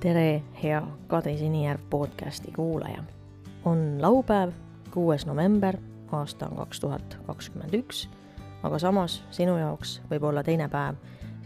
[0.00, 3.02] tere, hea Kadri Sinijärv podcasti kuulaja.
[3.64, 4.50] on laupäev,
[4.90, 5.76] kuues november,
[6.12, 8.08] aasta on kaks tuhat kakskümmend üks,
[8.62, 10.94] aga samas sinu jaoks võib olla teine päev,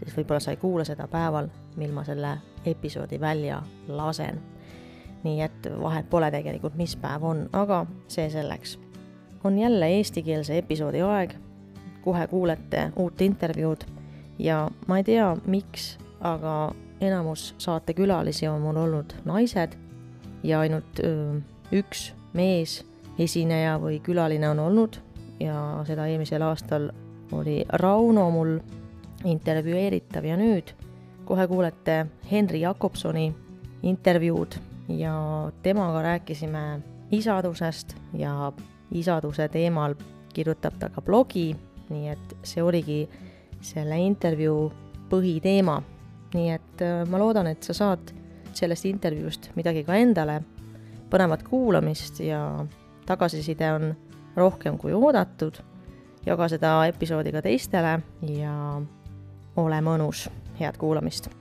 [0.03, 4.41] siis võib-olla sa ei kuula seda päeval, mil ma selle episoodi välja lasen.
[5.23, 8.79] nii et vahet pole tegelikult, mis päev on, aga see selleks.
[9.43, 11.33] on jälle eestikeelse episoodi aeg,
[12.03, 13.85] kohe kuulete uut intervjuud
[14.39, 19.77] ja ma ei tea, miks, aga enamus saatekülalisi on mul olnud naised
[20.43, 21.39] ja ainult öö,
[21.71, 22.81] üks mees,
[23.19, 24.97] esineja või külaline on olnud
[25.39, 26.89] ja seda eelmisel aastal
[27.31, 28.57] oli Rauno mul
[29.25, 30.73] intervjueeritav ja nüüd
[31.25, 33.31] kohe kuulete Henri Jakobsoni
[33.83, 34.57] intervjuud
[34.97, 35.13] ja
[35.63, 36.81] temaga rääkisime
[37.11, 38.51] isadusest ja
[38.91, 39.95] isaduse teemal
[40.33, 41.51] kirjutab ta ka blogi,
[41.89, 43.05] nii et see oligi
[43.61, 44.71] selle intervjuu
[45.11, 45.81] põhiteema
[46.33, 48.13] nii et äh, ma loodan, et sa saad
[48.57, 50.41] sellest intervjuust midagi ka endale,
[51.11, 52.41] põnevat kuulamist ja
[53.07, 53.91] tagasiside on
[54.35, 55.59] rohkem kui oodatud.
[56.25, 58.55] jaga seda episoodi ka teistele ja
[59.57, 60.27] ole mõnus,
[60.59, 61.40] head kuulamist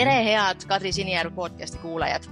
[0.00, 2.22] tere, head Kadri Sinijärv podcasti kuulajad.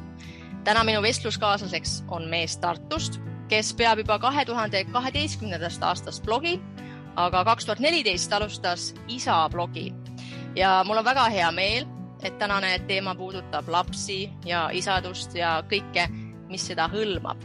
[0.64, 6.60] täna minu vestluskaaslaseks on mees Tartust, kes peab juba kahe tuhande kaheteistkümnendast aastast blogi,
[7.16, 9.92] aga kaks tuhat neliteist alustas isa blogi
[10.56, 11.84] ja mul on väga hea meel,
[12.22, 16.08] et tänane teema puudutab lapsi ja isadust ja kõike,
[16.48, 17.42] mis seda hõlmab.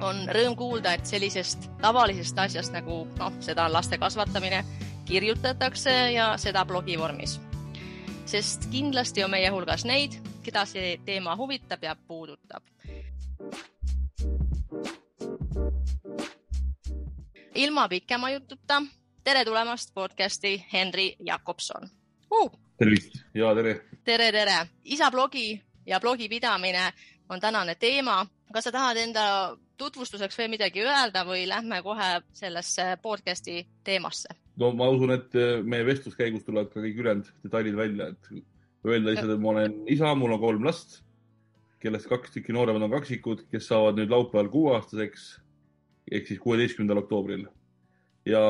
[0.00, 4.64] on rõõm kuulda, et sellisest tavalisest asjast nagu noh, seda on laste kasvatamine,
[5.04, 7.40] kirjutatakse ja seda blogi vormis
[8.26, 12.62] sest kindlasti on meie hulgas neid, keda see teema huvitab ja puudutab.
[17.54, 18.82] ilma pikema jututa,
[19.24, 21.88] tere tulemast podcasti Henri Jakobson
[22.30, 22.50] uh!.
[22.78, 23.80] tervist ja tere.
[24.04, 24.66] tere, tere.
[24.84, 26.92] isa blogi ja blogi pidamine
[27.28, 28.26] on tänane teema.
[28.52, 34.43] kas sa tahad enda tutvustuseks veel midagi öelda või lähme kohe sellesse podcasti teemasse?
[34.60, 38.30] No ma usun, et äh, meie vestluse käigus tulevad ka kõik ülejäänud detailid välja, et
[38.84, 41.00] öelda lihtsalt, et ma olen isa, mul on kolm last,
[41.82, 45.26] kellest kaks tükki nooremad on kaksikud, kes saavad nüüd laupäeval kuueaastaseks
[46.12, 47.46] ehk siis kuueteistkümnendal oktoobril.
[48.24, 48.40] ja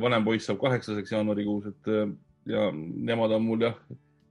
[0.00, 2.08] vanem poiss saab kaheksaseks jaanuarikuus, et äh,
[2.48, 3.76] ja nemad on mul jah,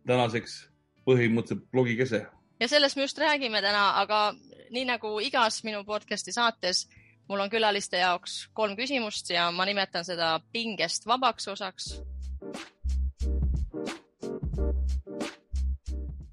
[0.08, 0.64] tänaseks
[1.06, 2.26] põhimõtteliselt blogikese.
[2.60, 4.34] ja sellest me just räägime täna, aga
[4.72, 6.88] nii nagu igas minu podcast'i saates
[7.28, 11.90] mul on külaliste jaoks kolm küsimust ja ma nimetan seda pingest vabaks osaks.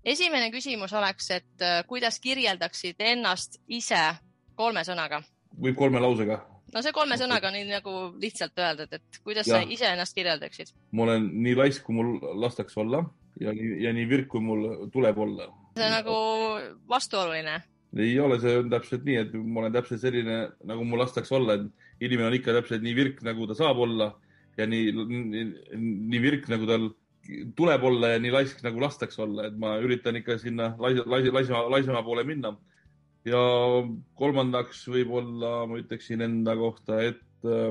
[0.04, 4.14] esimene küsimus oleks, et äh, kuidas kirjeldaksid ennast ise
[4.54, 5.22] kolme sõnaga?
[5.60, 6.38] võib kolme lausega?
[6.74, 9.60] no see kolme sõnaga on nii nagu lihtsalt öeldud, et kuidas ja.
[9.60, 10.74] sa ise ennast kirjeldaksid?
[10.92, 13.04] ma olen nii laisk, kui mul lastakse olla
[13.40, 15.48] ja nii, ja nii virk, kui mul tuleb olla.
[15.74, 16.18] see on nagu
[16.88, 17.62] vastuoluline
[18.02, 22.04] ei ole, see täpselt nii, et ma olen täpselt selline, nagu mul lastakse olla, et
[22.06, 24.10] inimene on ikka täpselt nii virk, nagu ta saab olla
[24.58, 25.44] ja nii, nii,
[26.10, 26.88] nii virk, nagu tal
[27.56, 31.64] tuleb olla ja nii laisk, nagu lastakse olla, et ma üritan ikka sinna laisa, laisa,
[31.72, 32.54] laisema poole minna.
[33.24, 33.40] ja
[34.20, 37.70] kolmandaks võib-olla ma ütleksin enda kohta, et äh,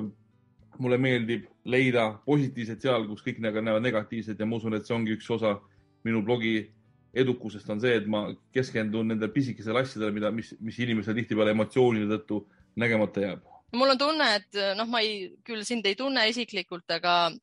[0.82, 5.14] mulle meeldib leida positiivset seal, kus kõik näevad negatiivset ja ma usun, et see ongi
[5.14, 5.60] üks osa
[6.08, 6.72] minu blogi
[7.14, 8.26] edukusest on see, et ma
[8.56, 12.44] keskendun nendele pisikesele asjadele, mida, mis, mis inimesel tihtipeale emotsioonide tõttu
[12.82, 13.44] nägemata jääb.
[13.74, 17.34] mul on tunne, et noh, ma ei, küll sind ei tunne isiklikult, aga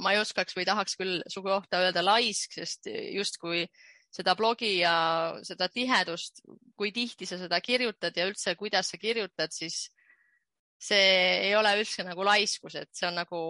[0.00, 3.64] ma ei oskaks või tahaks küll su kohta öelda laisk, sest justkui
[4.10, 4.92] seda blogi ja
[5.46, 6.42] seda tihedust,
[6.76, 9.84] kui tihti sa seda kirjutad ja üldse, kuidas sa kirjutad, siis
[10.80, 13.40] see ei ole üldse nagu laiskus, et see on nagu,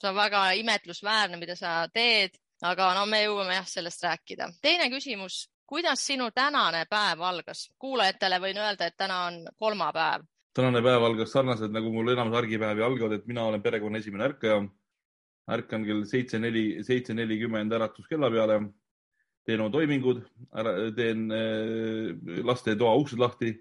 [0.00, 4.50] see on väga imetlusväärne, mida sa teed aga no me jõuame jah sellest rääkida.
[4.62, 7.68] teine küsimus, kuidas sinu tänane päev algas?
[7.78, 10.26] kuulajatele võin öelda, et täna on kolmapäev.
[10.54, 14.62] tänane päev algas sarnaselt nagu mul enamus argipäevi algavad, et mina olen perekonna esimene ärkaja.
[15.50, 18.60] ärkan kell seitse neli, seitse nelikümmend äratuskella peale,
[19.44, 20.22] teen oma toimingud,
[20.96, 23.56] teen äh, laste toa uksed lahti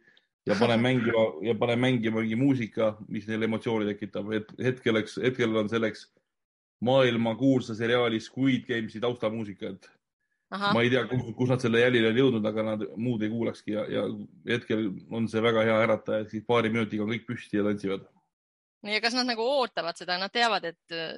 [0.45, 5.57] ja panen mängima ja panen mängima mingi muusika, mis neile emotsiooni tekitab, et hetkelleks, hetkel
[5.57, 6.05] on selleks
[6.81, 9.89] maailmakuulsa seriaali Squid Games'i taustamuusika, et
[10.51, 10.73] Aha.
[10.75, 11.05] ma ei tea,
[11.37, 14.07] kus nad selle jälile on jõudnud, aga nad muud ei kuulakski ja, ja
[14.49, 18.03] hetkel on see väga hea ärataja, siis paari minutiga on kõik püsti ja tantsivad.
[18.89, 21.15] ja kas nad nagu ootavad seda, nad teavad, et äh,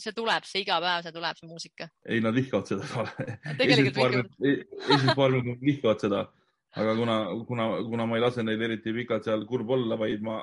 [0.00, 1.90] see tuleb, see iga päev, see tuleb, see muusika?
[2.06, 4.30] ei, nad vihkavad seda vihkavad.
[4.40, 6.24] esimesed paar minutit vihkavad seda,
[6.80, 7.18] aga kuna,
[7.50, 10.40] kuna, kuna ma ei lase neil eriti pikalt seal kurb olla, vaid ma,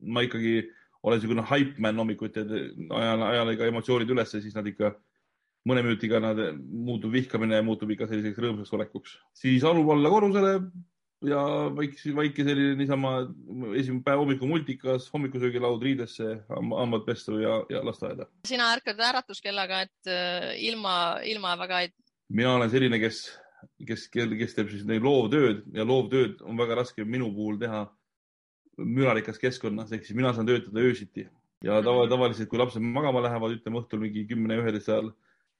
[0.00, 0.60] ma ikkagi
[1.02, 2.42] olen niisugune hype man hommikuti,
[2.90, 4.94] ajan, ajan ikka emotsioonid ülesse, siis nad ikka
[5.68, 9.18] mõne minutiga nad muutub vihkamine muutub ikka selliseks rõõmsaks olekuks.
[9.36, 10.54] siis alub alla korrusele
[11.28, 11.42] ja
[11.76, 13.12] väike, väike selline niisama
[13.76, 18.28] esimene päev hommikul multikas, hommikusöögilaud riidesse, hambad pestu ja, ja lasteaeda.
[18.48, 21.92] sina ärkad äratuskellaga, et äh, ilma, ilma väga ei.
[22.28, 23.24] mina olen selline, kes,
[23.86, 27.84] kes, kes teeb siis neid loovtööd ja loovtööd on väga raske minu puhul teha
[28.84, 31.26] mürarikas keskkonnas, ehk siis mina saan töötada öösiti
[31.64, 32.12] ja tava, mhm.
[32.12, 35.12] tavaliselt, kui lapsed magama lähevad, ütleme õhtul mingi kümne, üheteist ajal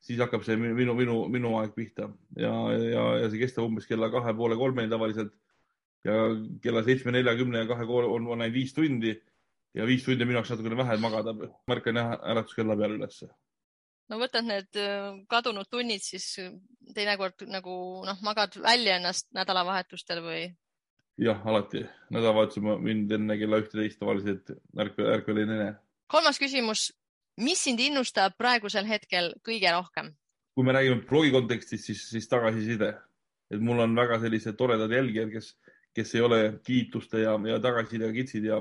[0.05, 2.08] siis hakkab see minu, minu, minu aeg pihta
[2.40, 5.34] ja, ja, ja see kestab umbes kella kahe poole kolmeni tavaliselt
[6.06, 6.14] ja
[6.64, 9.12] kella seitsme, neljakümne ja kahe kool on, on ainult viis tundi
[9.76, 11.34] ja viis tundi on minu jaoks natukene vähe magada.
[11.37, 13.28] ma ärkan jah äratuskella peale ülesse.
[14.08, 16.32] no võtad need äh, kadunud tunnid siis
[16.94, 17.76] teinekord nagu
[18.06, 20.43] noh, magad välja ennast nädalavahetustel või?
[21.20, 21.84] Jah, alati.
[22.11, 25.75] nädalavahetusel ma mind enne kella ühteteist tavaliselt ärkvel, ärkvel ei näe.
[26.08, 26.90] kolmas küsimus.
[27.40, 30.14] mis sind innustab praegusel hetkel kõige rohkem?
[30.55, 32.94] kui me räägime blogi kontekstis, siis, siis tagasiside.
[33.50, 35.55] et mul on väga sellised toredad jälgijad, kes
[35.94, 38.61] kes ei ole kiituste ja, ja tagasisidega kitsid ja,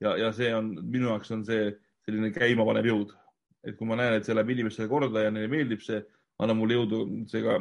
[0.00, 1.68] ja, ja see on minu jaoks on see
[2.04, 3.14] selline käimapanev jõud.
[3.64, 6.02] et kui ma näen, et see läheb inimestele korda ja neile meeldib see,
[6.42, 6.98] annab mulle jõudu
[7.30, 7.54] see ka,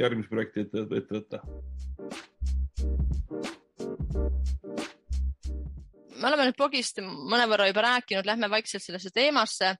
[0.00, 1.42] järgmist projekti ette, ette võtta.
[6.20, 9.74] Me oleme nüüd blogist mõnevõrra juba rääkinud, lähme vaikselt sellesse teemasse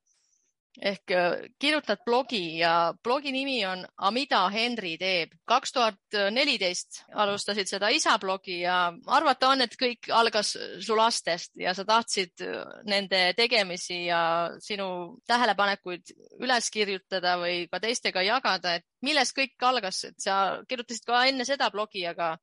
[0.78, 5.32] ehk äh, kirjutad blogi ja blogi nimi on Amida Henri teeb.
[5.44, 11.56] kaks tuhat neliteist alustasid seda isa blogi ja arvata on, et kõik algas su lastest
[11.58, 14.22] ja sa tahtsid äh, nende tegemisi ja
[14.62, 21.04] sinu tähelepanekuid üles kirjutada või ka teistega jagada, et millest kõik algas, et sa kirjutasid
[21.06, 22.36] ka enne seda blogi, aga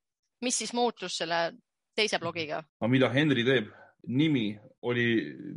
[0.44, 1.52] mis siis muutus selle
[1.96, 2.62] teise blogiga?
[2.84, 3.72] Amida Henri teeb
[4.08, 4.46] nimi
[4.88, 5.04] oli,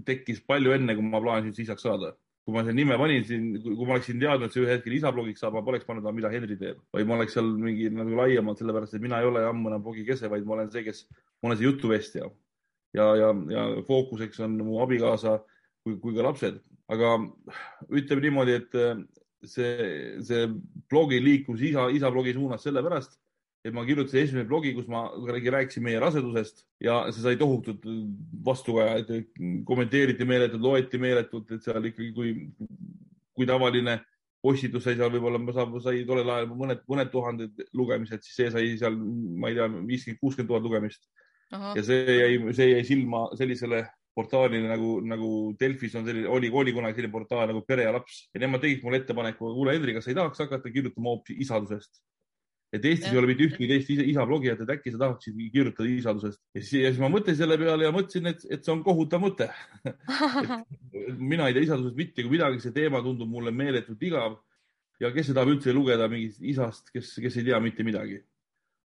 [0.06, 2.12] tekkis palju enne, kui ma plaanisin isaks saada.
[2.42, 5.44] Kui ma selle nime panin siin, kui ma oleksin teadnud, et see ühel hetkel isablogiks
[5.44, 8.98] saab, ma poleks pannud, mida Henri teeb, vaid ma oleks seal mingi nagu laiemalt, sellepärast
[8.98, 11.04] et mina ei ole ammu enam blogi kese, vaid ma olen see, kes,
[11.38, 12.32] ma olen see jutuvestja.
[12.98, 15.38] Ja, ja, ja fookuseks on mu abikaasa
[15.86, 16.58] kui, kui ka lapsed,
[16.92, 17.14] aga
[17.94, 18.80] ütleme niimoodi, et
[19.48, 20.50] see, see
[20.90, 23.16] blogi liikus isa, isa blogi suunas sellepärast,
[23.62, 27.84] et ma kirjutasin esimese blogi, kus ma rääkisin meie rasedusest ja see sai tohutut
[28.46, 29.36] vastukaja, et
[29.68, 32.34] kommenteeriti meeletult, loeti meeletult, et seal ikkagi, kui,
[33.38, 34.00] kui tavaline
[34.42, 35.42] postitus sai seal võib-olla,
[35.84, 40.22] sai tollel ajal mõned, mõned tuhanded lugemised, siis see sai seal, ma ei tea, viiskümmend,
[40.24, 41.06] kuuskümmend tuhat lugemist.
[41.52, 43.84] ja see jäi, see jäi silma sellisele
[44.18, 45.28] portaalile nagu, nagu
[45.60, 48.26] Delfis on selline, oli, oli kunagi selline portaal nagu Pere ja laps.
[48.34, 52.02] Ja nemad tegid mulle ettepaneku, kuule Hendrik, kas sa ei tahaks hakata kirjutama hoopis isadusest
[52.72, 53.16] et Eestis ja.
[53.16, 56.40] ei ole mitte ühtegi teist isa, isa blogijat, et äkki sa tahaksid kirjutada isadusest.
[56.56, 59.24] ja siis, ja siis ma mõtlesin selle peale ja mõtlesin, et, et see on kohutav
[59.24, 59.50] mõte
[61.32, 64.40] mina ei tea isadusest mitte kui midagi, see teema tundub mulle meeletult igav.
[65.04, 68.22] ja kes seda tahab üldse lugeda mingist isast, kes, kes ei tea mitte midagi.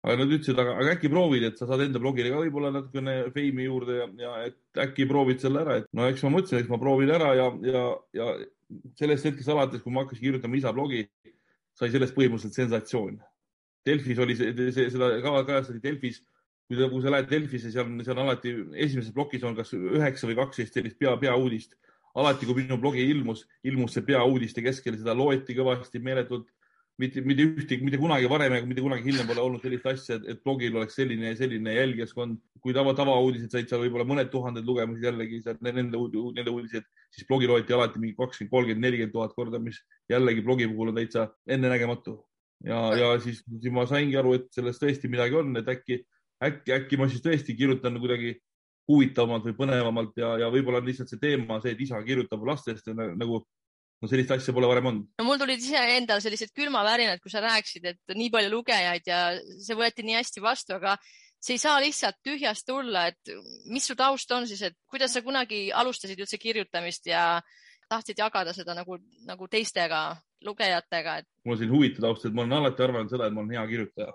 [0.04, 3.66] aga nad ütlesid, aga äkki proovid, et sa saad enda blogile ka võib-olla natukene feimi
[3.70, 6.84] juurde ja, ja et äkki proovid selle ära, et no eks ma mõtlesin, eks ma
[6.84, 8.30] proovin ära ja, ja, ja
[9.00, 11.06] sellest hetkest alates, kui ma hakkasin kirjutama isa blogi,
[11.80, 13.20] sai sellest põhimõtteliselt sensatsioon
[13.86, 16.22] Delfis oli see, see, seda kava kajastati Delfis.
[16.70, 18.52] kui sa, kui sa lähed Delfisse, seal, seal on alati
[18.86, 21.74] esimeses plokis on kas üheksa või kaksteist sellist pea, peauudist.
[22.20, 26.50] alati, kui minu blogi ilmus, ilmus see peauudiste keskel, seda loeti kõvasti meeletult.
[27.00, 30.42] mitte, mitte ühtegi, mitte kunagi varem ega mitte kunagi hiljem pole olnud sellist asja, et
[30.44, 32.38] blogil oleks selline, selline jälgijaskond.
[32.60, 37.48] kui tava, tavauudised said seal võib-olla mõned tuhanded lugemised jällegi, nende, nende uudised, siis blogi
[37.48, 39.80] loeti alati mingi kakskümmend, kolmkümmend, nelikümmend tuhat korda, mis
[40.12, 42.20] jällegi blogi puhul on täitsa ennenägematu
[42.66, 46.02] ja, ja siis, ma saingi aru, et selles tõesti midagi on, et äkki,
[46.44, 48.36] äkki, äkki ma siis tõesti kirjutan kuidagi
[48.90, 52.90] huvitavamalt või põnevamalt ja, ja võib-olla on lihtsalt see teema see, et isa kirjutab lastest
[52.90, 53.44] nagu
[54.00, 55.08] no sellist asja pole varem olnud.
[55.20, 59.24] no mul tulid ise endal sellised külmavärinad, kui sa rääkisid, et nii palju lugejaid ja
[59.60, 60.96] see võeti nii hästi vastu, aga
[61.40, 63.34] see ei saa lihtsalt tühjast tulla, et
[63.72, 67.42] mis su taust on siis, et kuidas sa kunagi alustasid üldse kirjutamist ja
[67.90, 70.02] tahtsid jagada seda nagu, nagu teistega
[70.46, 71.30] lugejatega et...?
[71.46, 73.66] mul on selline huvitav taust, et ma olen alati arvanud seda, et ma olen hea
[73.72, 74.14] kirjutaja.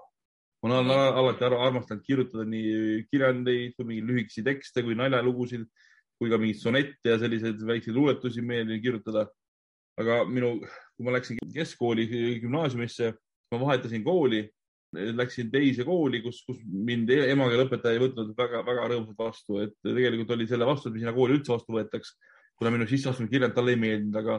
[0.62, 1.18] ma olen mm.
[1.22, 5.66] alati armastanud kirjutada nii kirjandeid kui mingeid lühikesi tekste kui naljalugusid
[6.18, 9.28] kui ka mingeid sonette ja selliseid väikseid luuletusi meeldib kirjutada.
[9.94, 10.56] aga minu,
[10.96, 12.08] kui ma läksin keskkooli
[12.42, 13.12] gümnaasiumisse,
[13.54, 14.40] ma vahetasin kooli,
[15.14, 20.34] läksin teise kooli, kus, kus mind e-, emakeeleõpetaja ei võtnud väga-väga rõõmsalt vastu, et tegelikult
[20.34, 22.10] oli selle vastu, et mind sinna kooli üldse vastu võetaks,
[22.64, 24.38] kuna minu sisseastumiskirjand talle ei meeldinud, aga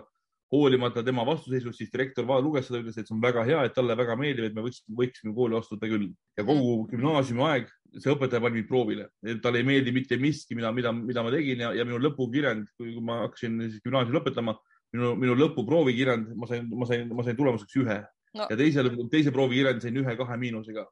[0.54, 3.96] hoolimata tema vastuseisust, siis direktor luges seda, ütles, et see on väga hea, et talle
[3.98, 6.12] väga meeldib, et me võiksime, võiksime kooli astuda küll.
[6.38, 9.08] ja kogu gümnaasiumi aeg see õpetaja pani mind proovile,
[9.44, 12.98] talle ei meeldi mitte miski, mida, mida, mida ma tegin ja, ja minu lõpukirjand, kui
[13.02, 14.56] ma hakkasin gümnaasiumi lõpetama,
[14.96, 18.50] minu, minu lõpuproovikirjand, ma sain, ma sain, ma sain tulemuseks ühe no.
[18.50, 20.86] ja teisel, teise proovikirjandi sain ühe-kahe miinusega.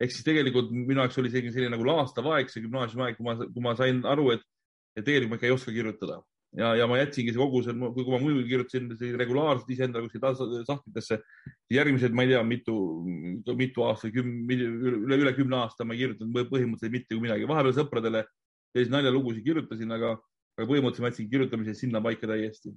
[0.00, 3.28] ehk siis tegelikult minu jaoks oli selline, selline nagu laastav aeg, see gümnaasiumi aeg, kui
[3.28, 4.42] ma, kui ma sain aru, et,
[4.96, 6.18] et tegelikult ma ikka ei oska kirjutada
[6.56, 8.88] ja, ja ma jätsingi kogu see, kui ma muidu kirjutasin
[9.20, 11.20] regulaarselt iseendale kuskil sahtlitesse,
[11.72, 12.76] järgmised, ma ei tea, mitu,
[13.58, 17.48] mitu aastat, üle, üle kümne aasta ma ei kirjutanud põhimõtteliselt mitte kui midagi.
[17.48, 18.24] vahepeal sõpradele
[18.72, 20.16] selliseid naljalugusid kirjutasin, aga,
[20.56, 22.74] aga põhimõtteliselt ma jätsin kirjutamise sinnapaika täiesti.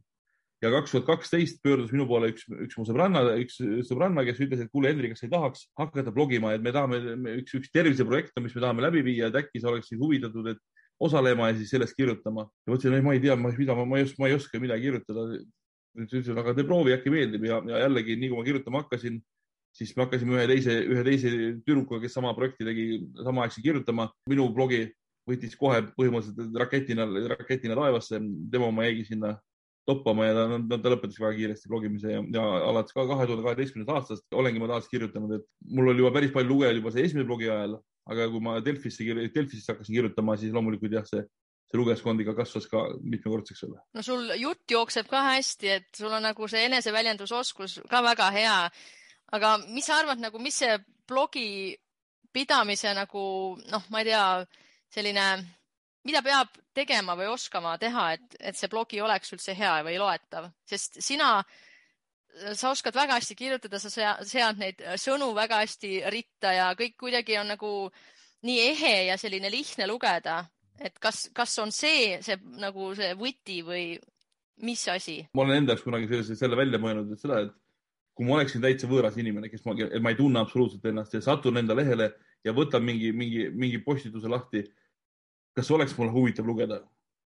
[0.59, 4.65] ja kaks tuhat kaksteist pöördus minu poole üks, üks mu sõbranna, üks sõbranna, kes ütles,
[4.65, 7.00] et kuule, Hendrik, kas ei tahaks hakata blogima, et me tahame,
[7.39, 10.59] üks, üks terviseprojekt on, mis me tahame läbi viia, et äkki sa oleksid huvitatud, et
[11.00, 12.46] osalema ja siis sellest kirjutama.
[12.65, 14.89] ja mõtlesin, et ma ei tea, mida ma, ma ei oska, ma ei oska midagi
[14.89, 15.25] kirjutada.
[16.00, 19.20] ütlesin, aga tee proovi, äkki meeldib ja, ja jällegi nii kui ma kirjutama hakkasin,
[19.75, 21.32] siis me hakkasime ühe teise, ühe teise
[21.65, 22.88] tüdrukuga, kes sama projekti tegi,
[23.24, 24.10] samaaegselt kirjutama.
[24.29, 24.86] minu blogi
[25.29, 29.36] võttis kohe põhimõtteliselt raketina, raketina taevasse, tema oma jäigi sinna
[29.89, 34.13] toppama ja ta, ta lõpetas väga kiiresti blogimise ja, ja alates ka kahe tuhande kaheteistkümnendast
[34.13, 37.29] aastast olengi ma taas kirjutanud, et mul oli juba päris palju lugejaid juba see esimese
[37.29, 41.23] blogi ajal, aga kui ma Delfisse, Delfisse hakkasin kirjutama, siis loomulikult jah, see,
[41.69, 43.83] see lugejaskond ikka kasvas ka mitmekordseks jälle.
[43.93, 48.57] no sul jutt jookseb ka hästi, et sul on nagu see eneseväljendusoskus ka väga hea.
[49.31, 51.77] aga mis sa arvad nagu, mis see blogi
[52.33, 53.21] pidamise nagu
[53.71, 54.25] noh, ma ei tea,
[54.93, 55.25] selline,
[56.05, 60.49] mida peab tegema või oskama teha, et, et see blogi oleks üldse hea või loetav,
[60.65, 61.39] sest sina
[62.55, 63.89] sa oskad väga hästi kirjutada, sa
[64.25, 67.71] sead neid sõnu väga hästi ritta ja kõik kuidagi on nagu
[68.48, 70.45] nii ehe ja selline lihtne lugeda.
[70.79, 74.00] et kas, kas on see, see nagu see võti või
[74.63, 75.17] mis asi?
[75.33, 77.51] ma olen enda jaoks kunagi selle, selle välja mõelnud, et seda, et
[78.15, 81.59] kui ma oleksin täitsa võõras inimene, kes ma, ma ei tunne absoluutselt ennast ja satun
[81.59, 82.09] enda lehele
[82.43, 84.63] ja võtan mingi, mingi, mingi postituse lahti.
[85.55, 86.81] kas oleks mulle huvitav lugeda?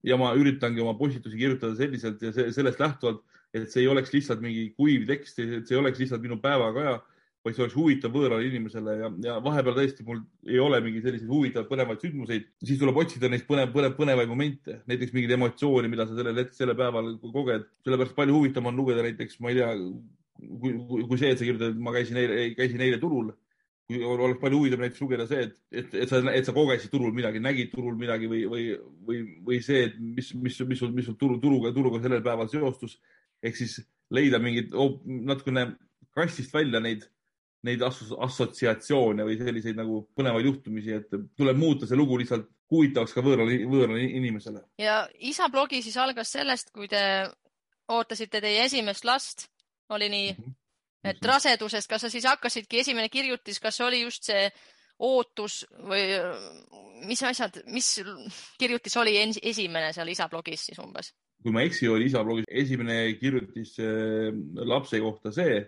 [0.04, 3.24] ja ma üritangi oma postitusi kirjutada selliselt ja sellest lähtuvalt,
[3.54, 6.98] et see ei oleks lihtsalt mingi kuiv tekst, et see ei oleks lihtsalt minu päevakaja,
[7.44, 11.30] vaid see oleks huvitav võõrale inimesele ja, ja vahepeal tõesti mul ei ole mingi selliseid
[11.30, 16.08] huvitavaid põnevaid sündmuseid, siis tuleb otsida neist põnev, põnev, põnevaid momente, näiteks mingeid emotsioone, mida
[16.08, 17.68] sa sellel hetkel, sellel päeval koged.
[17.84, 19.74] sellepärast palju huvitavam on lugeda näiteks, ma ei tea,
[20.64, 20.78] kui,
[21.10, 23.34] kui see, et sa kirjutad, et ma käisin eile, käisin eile turul
[23.84, 27.12] kui oleks palju huvitav näiteks lugeda see, et, et, et sa, et sa kogesid turul
[27.16, 28.68] midagi, nägid turul midagi või, või,
[29.08, 32.48] või, või see, et mis, mis, mis sul, mis sul turu, turuga, turuga sellel päeval
[32.52, 32.96] seostus.
[33.44, 33.80] Ehk siis
[34.14, 35.68] leida mingit oh, natukene
[36.14, 37.06] kastist välja neid,
[37.68, 43.24] neid assotsiatsioone või selliseid nagu põnevaid juhtumisi, et tuleb muuta see lugu lihtsalt huvitavaks ka
[43.26, 44.64] võõrale, võõrale inimesele.
[44.82, 47.04] ja isa blogi siis algas sellest, kui te
[47.94, 49.48] ootasite teie esimest last,
[49.94, 50.44] oli nii mm?
[50.44, 50.60] -hmm
[51.04, 54.48] et rasedusest, kas sa siis hakkasidki, esimene kirjutis, kas oli just see
[55.04, 56.06] ootus või
[57.08, 57.90] mis asjad, mis
[58.60, 61.12] kirjutis oli esimene seal isa blogis siis umbes?
[61.44, 64.32] Kui ma ei eksi, oli isa blogis esimene kirjutis äh,
[64.64, 65.60] lapse kohta see,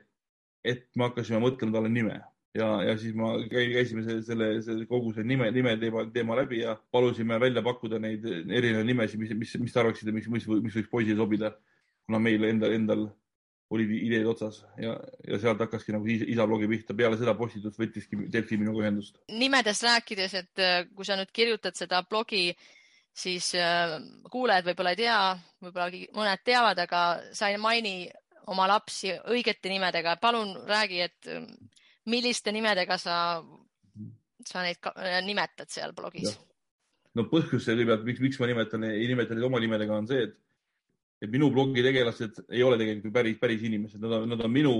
[0.66, 2.22] et me hakkasime mõtlema talle nime
[2.56, 6.62] ja, ja siis ma käisime selle, selle, selle kogu see nime, nime teema, teema läbi
[6.62, 10.80] ja palusime välja pakkuda neid erinevaid nimesid, mis, mis, mis te arvaksite, mis, mis, mis
[10.80, 11.56] võiks poisile sobida.
[12.06, 13.08] kuna meil endal, endal
[13.74, 14.94] olid ideed otsas ja,
[15.26, 16.94] ja sealt hakkaski nagu isa blogi pihta.
[16.94, 19.18] peale seda postitust võttiski Delfi minuga ühendust.
[19.32, 22.52] nimedest rääkides, et äh, kui sa nüüd kirjutad seda blogi,
[23.16, 23.98] siis äh,
[24.32, 25.20] kuulajad võib-olla ei tea,
[25.64, 27.04] võib-olla mõned teavad, aga
[27.36, 28.10] sa ei maini
[28.52, 30.18] oma lapsi õigete nimedega.
[30.22, 31.46] palun räägi, et äh,
[32.12, 33.18] milliste nimedega sa,
[34.46, 34.92] sa neid
[35.26, 36.36] nimetad seal blogis?
[37.16, 40.28] no põhjus selle pealt, miks, miks ma nimetan, ei nimeta neid oma nimedega, on see,
[40.28, 40.36] et
[41.24, 44.52] et minu blogi tegelased ei ole tegelikult ju päris, päris inimesed, nad on, nad on
[44.52, 44.74] minu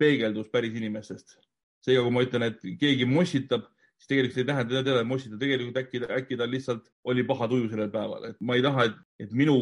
[0.00, 1.38] peegeldus päris inimestest.
[1.84, 3.66] seega, kui ma ütlen, et keegi mossitab,
[4.00, 7.68] siis tegelikult ei tähenda teda, et mossitab, tegelikult äkki, äkki tal lihtsalt oli paha tuju
[7.70, 9.58] sellel päeval, et ma ei taha, et, et minu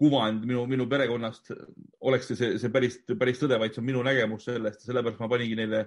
[0.00, 1.50] kuvand minu, minu perekonnast
[2.08, 5.28] oleks see, see päris, päris tõde, vaid see on minu nägemus sellest ja sellepärast ma
[5.28, 5.82] paningi neile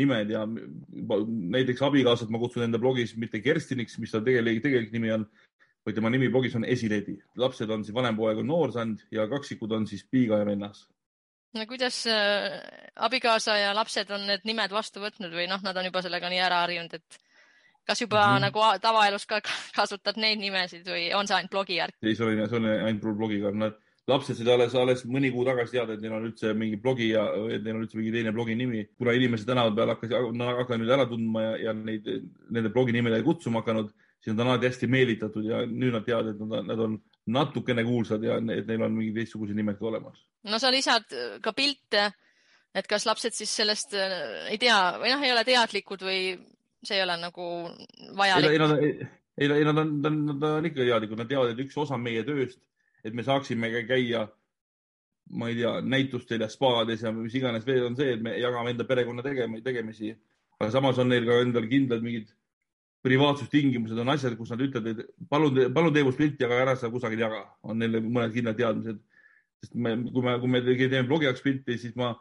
[0.00, 5.12] nimed ja näiteks abikaasat ma kutsun enda blogis mitte Kerstiniks, mis ta tegelik, tegelik nimi
[5.12, 5.26] on,
[5.84, 7.18] vaid tema nimi blogis on Esiledi.
[7.36, 10.86] lapsed on siis, vanem poeg on Noorsand ja kaksikud on siis Piiga ja vennas.
[11.52, 12.56] no kuidas äh,
[12.96, 16.40] abikaasa ja lapsed on need nimed vastu võtnud või noh, nad on juba sellega nii
[16.40, 17.20] ära harjunud, et
[17.88, 18.46] kas juba mm -hmm.
[18.46, 19.40] nagu tavaelus ka
[19.78, 21.94] kasutad neid nimesid või on see ainult blogi järg?
[22.02, 23.52] ei, see oli, see oli ainult blogiga.
[23.52, 23.78] Nad,
[24.08, 27.24] lapsed said alles, alles mõni kuu tagasi teada, et neil on üldse mingi blogi ja
[27.52, 28.86] et neil on üldse mingi teine blogi nimi.
[28.98, 30.14] kuna inimesed tänava peal hakkasid,
[30.60, 32.08] hakanud nüüd ära tundma ja, ja neid,
[32.50, 33.92] nende blogi nimedega kutsuma hakanud
[34.24, 36.96] siis nad on alati hästi meelitatud ja nüüd nad teavad, et nad, nad on
[37.38, 40.24] natukene kuulsad ja et neil on mingi teistsugused nimed ka olemas.
[40.44, 41.06] no sa lisad
[41.42, 42.10] ka pilte,
[42.74, 46.22] et kas lapsed siis sellest äh, ei tea või noh, ei ole teadlikud või
[46.84, 47.46] see ei ole nagu
[48.16, 48.50] vajalik?
[48.50, 48.94] ei,
[49.38, 52.60] ei, ei, nad on, nad on, ikka teadlikud, nad teavad, et üks osa meie tööst,
[53.06, 54.26] et me saaksime käia,
[55.38, 58.74] ma ei tea, näitustel ja spaades ja mis iganes veel on see, et me jagame
[58.74, 60.16] enda perekonna tegem tegemisi.
[60.58, 62.32] aga samas on neil ka endal kindlad mingid
[63.06, 66.90] privaatsustingimused, on asjad, kus nad ütlevad, et palun, palun tee must pilti, aga ära seda
[66.90, 67.44] kusagil jaga.
[67.62, 68.98] on neil mõned kindlad teadmised.
[69.62, 72.12] sest me, kui me, kui me teeme blogi jaoks pilti, siis ma,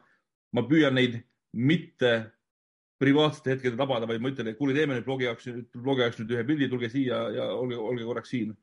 [0.53, 1.19] ma püüan neid
[1.53, 2.13] mitte
[3.01, 6.33] privaatsete hetkedel tabada, vaid ma ütlen, et kuule, teeme nüüd blogi jaoks, blogi jaoks nüüd
[6.33, 8.55] ühe pildi, tulge siia ja olge, olge korraks siin.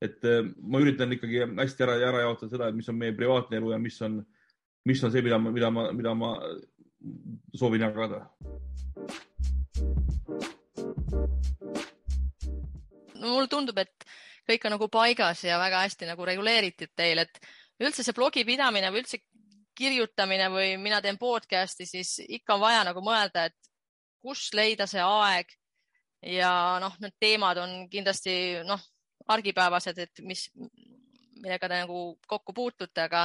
[0.00, 3.74] et äh, ma üritan ikkagi hästi ära, ära jaotada seda, mis on meie privaatne elu
[3.74, 4.14] ja mis on,
[4.88, 6.30] mis on see, mida ma, mida ma, mida ma
[7.54, 8.22] soovin jagada.
[13.20, 14.06] no mulle tundub, et
[14.48, 17.42] kõik on nagu paigas ja väga hästi nagu reguleeritud teil, et
[17.80, 19.20] üldse see blogi pidamine või üldse
[19.76, 23.69] kirjutamine või mina teen podcast'i, siis ikka on vaja nagu mõelda, et
[24.22, 25.52] kus leida see aeg.
[26.20, 28.34] Ja noh, need teemad on kindlasti
[28.68, 28.80] noh,
[29.32, 30.48] argipäevased, et mis,
[31.40, 33.24] millega te nagu kokku puutute, aga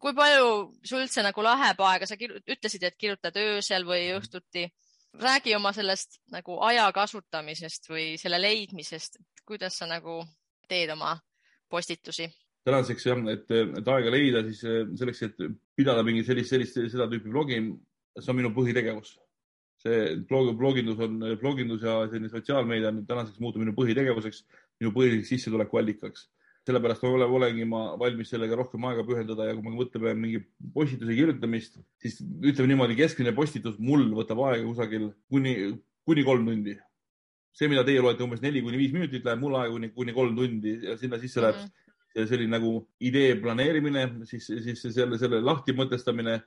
[0.00, 0.48] kui palju
[0.86, 4.68] sul üldse nagu läheb aega, sa ütlesid, et kirjutad öösel või õhtuti.
[5.16, 10.24] räägi oma sellest nagu aja kasutamisest või selle leidmisest, kuidas sa nagu
[10.68, 11.18] teed oma
[11.68, 12.28] postitusi?
[12.64, 14.60] tänaseks jah, et, et aega leida, siis
[14.98, 15.36] selleks, et
[15.76, 17.60] pidada mingit sellist, sellist, seda tüüpi blogi,
[18.18, 19.14] see on minu põhitegevus
[19.86, 24.42] see blog, blogindus on, blogindus ja selline sotsiaalmeedia on tänaseks muutunud minu põhitegevuseks,
[24.82, 26.26] minu põhiliseks sissetulekuallikaks.
[26.66, 30.40] sellepärast ma olen, olengi ma valmis sellega rohkem aega pühendada ja kui me mõtleme mingi
[30.74, 35.54] postituse kirjutamist, siis ütleme niimoodi, keskmine postitus mul võtab aega kusagil kuni,
[36.08, 36.74] kuni kolm tundi.
[37.56, 40.34] see, mida teie loete umbes neli kuni viis minutit, läheb mul aega kuni, kuni kolm
[40.36, 42.26] tundi ja sinna sisse läheb mm -hmm.
[42.32, 46.40] selline nagu idee planeerimine, siis, siis selle, selle lahti mõtestamine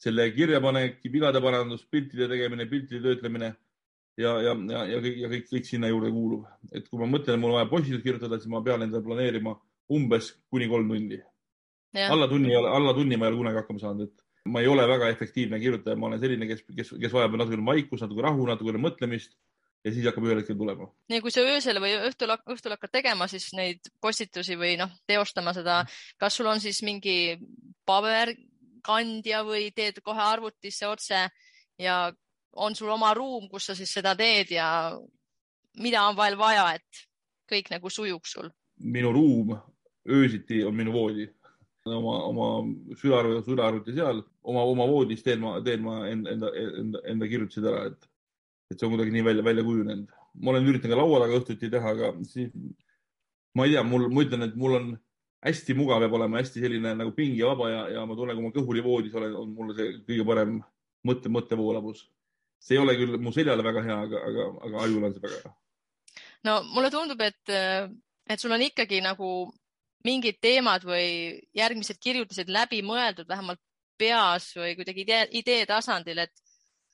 [0.00, 3.50] selle kirjapanek, vigade parandus, piltide tegemine, piltide töötlemine
[4.20, 6.46] ja, ja, ja, ja kõik, ja kõik, kõik sinna juurde kuulub.
[6.72, 9.54] et kui ma mõtlen, mul on vaja postitust kirjutada, siis ma pean endale planeerima
[9.92, 11.20] umbes kuni kolm tundi.
[12.08, 15.08] alla tunni, alla tunni ma ei ole kunagi hakkama saanud, et ma ei ole väga
[15.12, 19.34] efektiivne kirjutaja, ma olen selline, kes, kes, kes vajab natukene vaikust, natuke rahu, natukene mõtlemist
[19.84, 20.88] ja siis hakkab ühel hetkel tulema.
[21.10, 25.54] nii, kui sa öösel või õhtul, õhtul hakkad tegema siis neid postitusi või noh, teostama
[25.56, 25.82] seda,
[26.20, 27.36] kas sul on siis mingi
[27.88, 28.34] paber,
[28.84, 31.26] kandja või teed kohe arvutisse otse
[31.78, 31.96] ja
[32.52, 34.68] on sul oma ruum, kus sa siis seda teed ja
[35.78, 37.04] mida on veel vaja, et
[37.50, 38.50] kõik nagu sujuks sul?
[38.80, 39.52] minu ruum
[40.08, 41.28] öösiti on minu voodi.
[41.84, 42.46] oma, oma
[43.00, 47.86] sülearvuti, sülearvuti seal, oma, oma voodis teen ma, teen ma enda, enda, enda, kirjutised ära,
[47.88, 48.08] et,
[48.70, 50.10] et see on kuidagi nii välja, välja kujunenud.
[50.40, 52.52] ma olen üritanud ka laua taga õhtuti teha, aga siis
[53.56, 54.90] ma ei tea, mul, ma ütlen, et mul on
[55.44, 58.84] hästi mugav peab olema, hästi selline nagu pingevaba ja, ja ma tunnen, kui ma kõhuli
[58.84, 60.58] voodis olen, on mulle see kõige parem
[61.06, 62.04] mõtte, mõttevoolavus.
[62.60, 65.40] see ei ole küll mu seljale väga hea, aga, aga, aga ajule on see väga
[65.44, 65.54] hea.
[66.48, 67.54] no mulle tundub, et,
[68.28, 69.30] et sul on ikkagi nagu
[70.04, 73.60] mingid teemad või järgmised kirjutised läbi mõeldud vähemalt
[74.00, 76.32] peas või kuidagi idee, idee tasandil, et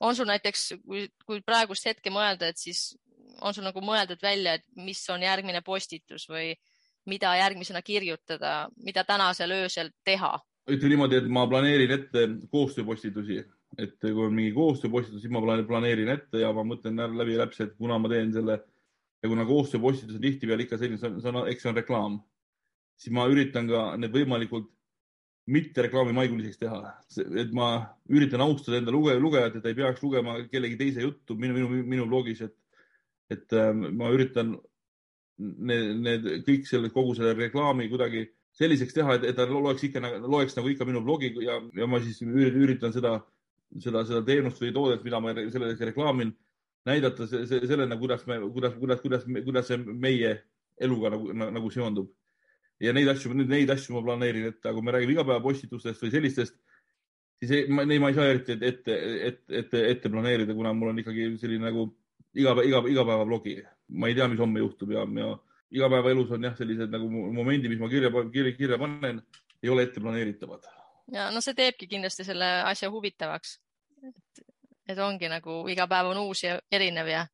[0.03, 2.95] on sul näiteks, kui, kui praegust hetke mõelda, et siis
[3.43, 6.55] on sul nagu mõeldud välja, et mis on järgmine postitus või
[7.07, 10.37] mida järgmisena kirjutada, mida tänasel öösel teha?
[10.67, 13.37] ütleme niimoodi, et ma planeerin ette koostööpostitusi,
[13.79, 18.01] et kui on mingi koostööpostitus, siis ma planeerin ette ja ma mõtlen läbi täpselt, kuna
[18.03, 18.57] ma teen selle
[19.23, 22.19] ja kuna koostööpostitus on tihtipeale ikka selline, see on, eks see on reklaam,
[22.99, 24.73] siis ma üritan ka need võimalikult
[25.55, 26.81] mitte reklaamimaiguliseks teha,
[27.39, 27.69] et ma
[28.11, 31.85] üritan austada enda luge, lugejat, et ta ei peaks lugema kellegi teise juttu minu, minu,
[31.87, 32.57] minu blogis, et,
[33.31, 34.57] et äh, ma üritan
[35.39, 40.01] need, need kõik selle, kogu selle reklaami kuidagi selliseks teha, et, et ta loeks ikka,
[40.25, 43.19] loeks nagu ikka minu blogi ja, ja ma siis üritan seda,
[43.83, 46.33] seda, seda teenust või toodet, mida ma selle reklaamin,
[46.89, 50.39] näidata sellena, kuidas me, kuidas, kuidas, kuidas, kuidas see meie
[50.81, 52.09] eluga nagu, nagu seondub.
[52.81, 56.57] ja neid asju, neid asju ma planeerin aga kui me räägime igapäevapostitustest või sellistest,
[57.41, 58.97] siis ei, ma, neid ma ei saa eriti ette,
[59.29, 61.89] ette, ette, ette planeerida, kuna mul on ikkagi selline nagu
[62.37, 63.57] iga, iga, igapäevablogi
[63.89, 65.35] ma ei tea, mis homme juhtub ja, ja
[65.77, 69.23] igapäevaelus on jah, sellised nagu momendid, mis ma kirja, kirja, kirja panen,
[69.63, 70.67] ei ole ette planeeritavad.
[71.13, 73.61] ja no see teebki kindlasti selle asja huvitavaks.
[74.09, 74.45] et,
[74.89, 77.27] et ongi nagu iga päev on uus ja erinev ja.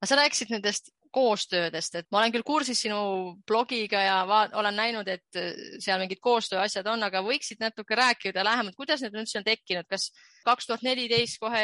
[0.00, 4.16] aga sa rääkisid nendest koostöödest, et ma olen küll kursis sinu blogiga ja
[4.58, 5.38] olen näinud, et
[5.78, 10.08] seal mingid koostööasjad on, aga võiksid natuke rääkida lähemalt, kuidas need üldse on tekkinud, kas
[10.46, 11.62] kaks tuhat neliteist kohe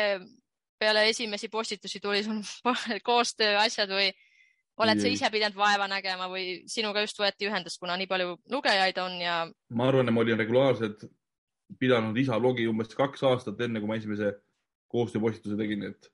[0.81, 2.41] peale esimesi postitusi tuli sul
[3.09, 4.11] koostööasjad või,
[4.81, 9.01] oled sa ise pidanud vaeva nägema või sinuga just võeti ühendust, kuna nii palju lugejaid
[9.03, 9.41] on ja?
[9.77, 11.05] ma arvan, et ma olin regulaarselt
[11.79, 14.33] pidanud isa blogi umbes kaks aastat enne, kui ma esimese
[14.91, 16.11] koostööpostituse tegin, et,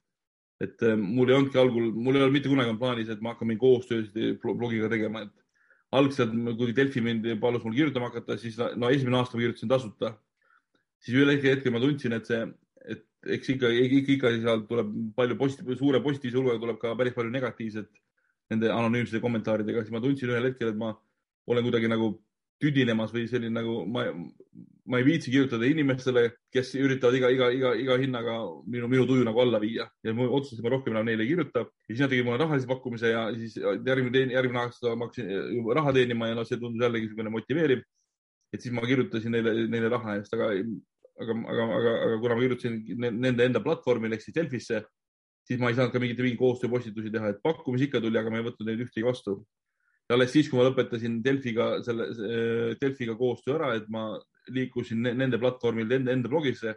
[0.61, 3.49] et äh, mul ei olnudki algul, mul ei olnud mitte kunagi plaanis, et ma hakkan
[3.49, 4.11] mingi koostöös
[4.43, 9.39] blogiga tegema, et algselt, kui Delfi mind palus mul kirjutama hakata, siis no esimene aasta
[9.39, 10.17] ma kirjutasin tasuta.
[11.01, 12.41] siis ühel hetkel ma tundsin, et see,
[13.35, 17.33] eks ikka, ikka, ikka sealt tuleb palju positiivse, suure positiivse hulgaga tuleb ka päris palju
[17.35, 17.91] negatiivset
[18.53, 20.93] nende anonüümsete kommentaaridega, siis ma tundsin ühel hetkel, et ma
[21.51, 22.13] olen kuidagi nagu
[22.63, 24.07] tüdinemas või selline nagu ma,
[24.89, 26.23] ma ei viitsi kirjutada inimestele,
[26.55, 30.29] kes üritavad iga, iga, iga, iga hinnaga minu, minu tuju nagu alla viia ja ma
[30.29, 31.67] otsustasin, et ma rohkem enam neile ei kirjuta.
[31.67, 35.77] ja siis nad tegid mulle rahalise pakkumise ja siis järgmine, järgmine aasta ma hakkasin juba
[35.81, 37.85] raha teenima ja noh, see tundus jällegi niisugune motiveeriv.
[38.55, 40.55] et siis ma kirjutasin neile, neile raha eest, aga,
[41.23, 42.79] aga, aga, aga, aga kuna ma kirjutasin
[43.19, 44.83] nende enda platvormile ehk siis Delfisse,
[45.47, 48.41] siis ma ei saanud ka mingit mingi koostööpostitusi teha, et pakkumisi ikka tuli, aga ma
[48.41, 49.41] ei võtnud neid ühtegi vastu
[50.07, 52.09] ja alles siis, kui ma lõpetasin Delfiga selle,
[52.81, 54.09] Delfiga koostöö ära, et ma
[54.55, 56.77] liikusin nende platvormilt enda, enda blogisse,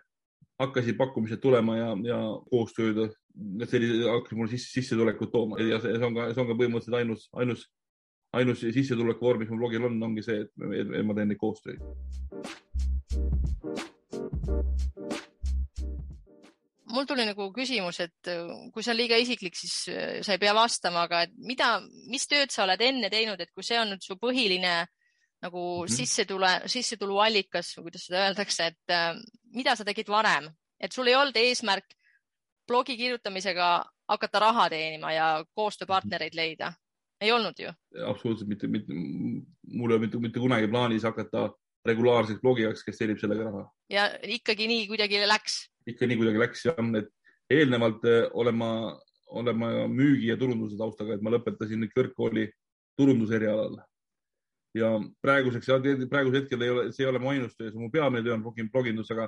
[0.59, 3.13] hakkasid pakkumised tulema ja, ja koostööd,
[3.69, 6.97] sellise, hakkas mulle sisse, sissetulekut tooma ja see, see on ka, see on ka põhimõtteliselt
[6.99, 7.67] ainus, ainus,
[8.35, 11.79] ainus sissetuleku vorm, mis mul blogil on, ongi see, et, ma teen neid koostööid.
[16.93, 20.41] Mul tuli nagu küsimus, et äh, kui see on liiga isiklik, siis äh, sa ei
[20.41, 21.75] pea vastama, aga et mida,
[22.09, 24.73] mis tööd sa oled enne teinud, et kui see on nüüd su põhiline
[25.39, 25.95] nagu mm -hmm.
[25.95, 29.15] sissetule, sissetuluallikas või kuidas seda öeldakse, et äh,
[29.55, 30.49] mida sa tegid varem,
[30.79, 31.95] et sul ei olnud eesmärk
[32.67, 33.69] blogi kirjutamisega
[34.09, 36.73] hakata raha teenima ja koostööpartnereid leida?
[37.21, 37.71] ei olnud ju?
[38.07, 41.49] absoluutselt mitte, mitte, mul ei olnud mitte, mitte kunagi plaanis hakata
[41.87, 43.65] regulaarseks blogijaks, kes teenib sellega raha.
[43.89, 45.59] ja ikkagi nii kuidagi läks?
[45.93, 47.09] Ikka nii kuidagi läks jah, et
[47.49, 48.71] eelnevalt eh, olen ma,
[49.39, 52.49] olen ma müügi ja turunduse taustaga, et ma lõpetasin kõrgkooli
[52.99, 53.79] turunduse erialal.
[54.77, 54.91] ja
[55.25, 55.65] praeguseks,
[56.11, 58.35] praegusel hetkel ei ole, see ei ole mu ainus töö, see on mu peamine töö
[58.35, 59.25] on blogindus, aga,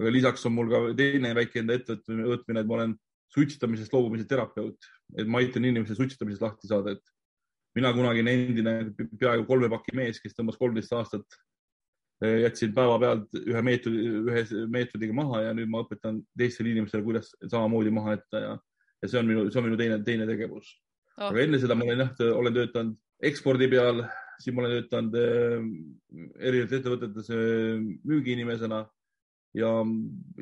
[0.00, 2.96] aga lisaks on mul ka teine väike enda ettevõtmine, et ma olen
[3.32, 8.74] suitsetamisest loobumise terapeut, et ma aitan inimestel suitsetamisest lahti saada, et mina kunagine endine
[9.20, 11.38] peaaegu kolme paki mees, kes tõmbas kolmteist aastat
[12.22, 17.92] jätsin päevapealt ühe meetodi, ühe meetodiga maha ja nüüd ma õpetan teistele inimestele, kuidas samamoodi
[17.94, 18.52] maha jätta ja,
[19.02, 20.74] ja see on minu, see on minu teine, teine tegevus.
[21.18, 21.28] Oh..
[21.28, 24.04] aga enne seda ma olen jah, olen töötanud ekspordi peal,
[24.40, 25.66] siis ma olen töötanud äh,
[26.40, 28.80] erinevates ettevõtetes äh, müügiinimesena
[29.58, 29.72] ja,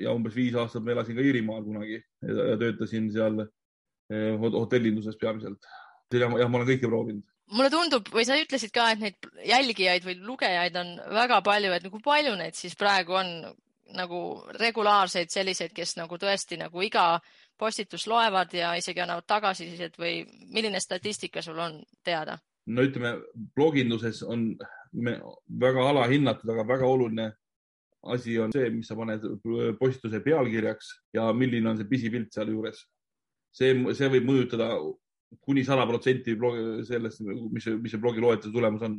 [0.01, 5.19] ja umbes viis aastat ma elasin ka Iirimaal kunagi ja, ja töötasin seal äh, hotellinduses
[5.21, 5.65] peamiselt.
[6.13, 10.17] jah, ma olen kõike proovinud mulle tundub või sa ütlesid ka, et neid jälgijaid või
[10.25, 13.33] lugejaid on väga palju, et nagu palju neid siis praegu on
[13.97, 14.21] nagu
[14.61, 17.19] regulaarseid selliseid, kes nagu tõesti nagu iga
[17.59, 20.23] postitus loevad ja isegi annavad tagasisidet või
[20.55, 22.39] milline statistika sul on teada?
[22.71, 23.17] no ütleme,
[23.57, 24.53] bloginduses on
[25.61, 27.31] väga alahinnatud, aga väga oluline
[28.15, 29.25] asi on see, mis sa paned
[29.81, 32.85] postituse pealkirjaks ja milline on see pisipilt sealjuures.
[33.53, 34.71] see, see võib mõjutada
[35.39, 36.35] kuni sada protsenti
[36.89, 38.99] sellest, mis, mis see blogi loetelu tulemus on.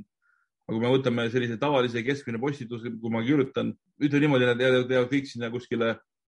[0.70, 5.10] aga kui me võtame sellise tavalise keskmine postituse, kui ma kirjutan, ütleme niimoodi, nad jäävad
[5.12, 5.96] kõik sinna kuskile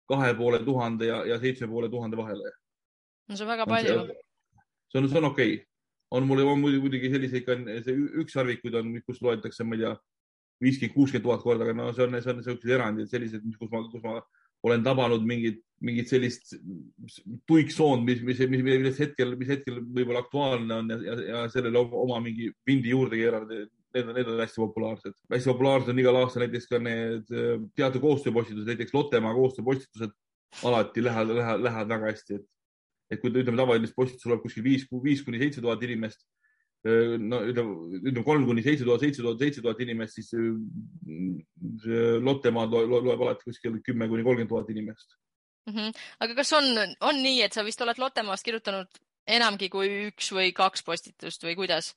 [0.09, 2.53] kahe poole tuhande ja, ja seitsme poole tuhande vahele.
[3.29, 4.07] no see on väga palju.
[4.89, 5.67] see on, see on okei okay.
[6.17, 9.93] on mul, on muidugi selliseid ka, see ükssarvikuid on, kus loetakse, ma ei tea,
[10.63, 13.83] viiskümmend, kuuskümmend tuhat korda, aga no see on, see on niisugused erandid, sellised, kus ma,
[13.91, 14.17] kus ma
[14.63, 16.55] olen tabanud mingit, mingit sellist
[17.49, 21.81] tuiksoont, mis, mis, mis, mis hetkel, mis hetkel võib-olla aktuaalne on ja, ja, ja sellele
[21.83, 23.71] oma mingi vindi juurde keeranud.
[23.93, 25.17] Need on, need on hästi populaarsed.
[25.29, 30.15] hästi populaarsed on igal aastal näiteks ka need äh, teatud koostööpostitused, näiteks Lottemaa koostööpostitused
[30.65, 32.47] alati lähevad, lähevad, lähevad väga hästi, et,
[33.13, 36.23] et kui ütleme, tavaline postitus tuleb kuskil viis, viis kuni seitse tuhat inimest
[36.83, 43.21] no ütleme, kolm kuni seitse tuhat, seitse tuhat, seitse tuhat inimest, siis see Lottemaad loeb,
[43.21, 45.15] alati kuskil kümme kuni kolmkümmend tuhat inimest
[45.69, 45.73] mm.
[45.73, 46.03] -hmm.
[46.19, 46.67] aga kas on,
[46.99, 51.55] on nii, et sa vist oled Lottemaast kirjutanud enamgi kui üks või kaks postitust või
[51.55, 51.93] kuidas?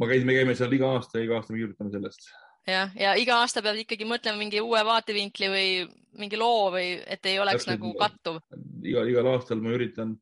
[0.00, 2.28] ma käisin, me käime seal iga aasta, iga aasta me kirjutame sellest.
[2.66, 5.68] jah, ja iga aasta peab ikkagi mõtlema mingi uue vaatevinkli või
[6.16, 8.40] mingi loo või et ei oleks Täpselt, nagu kattuv.
[8.82, 10.16] iga, igal aastal ma üritan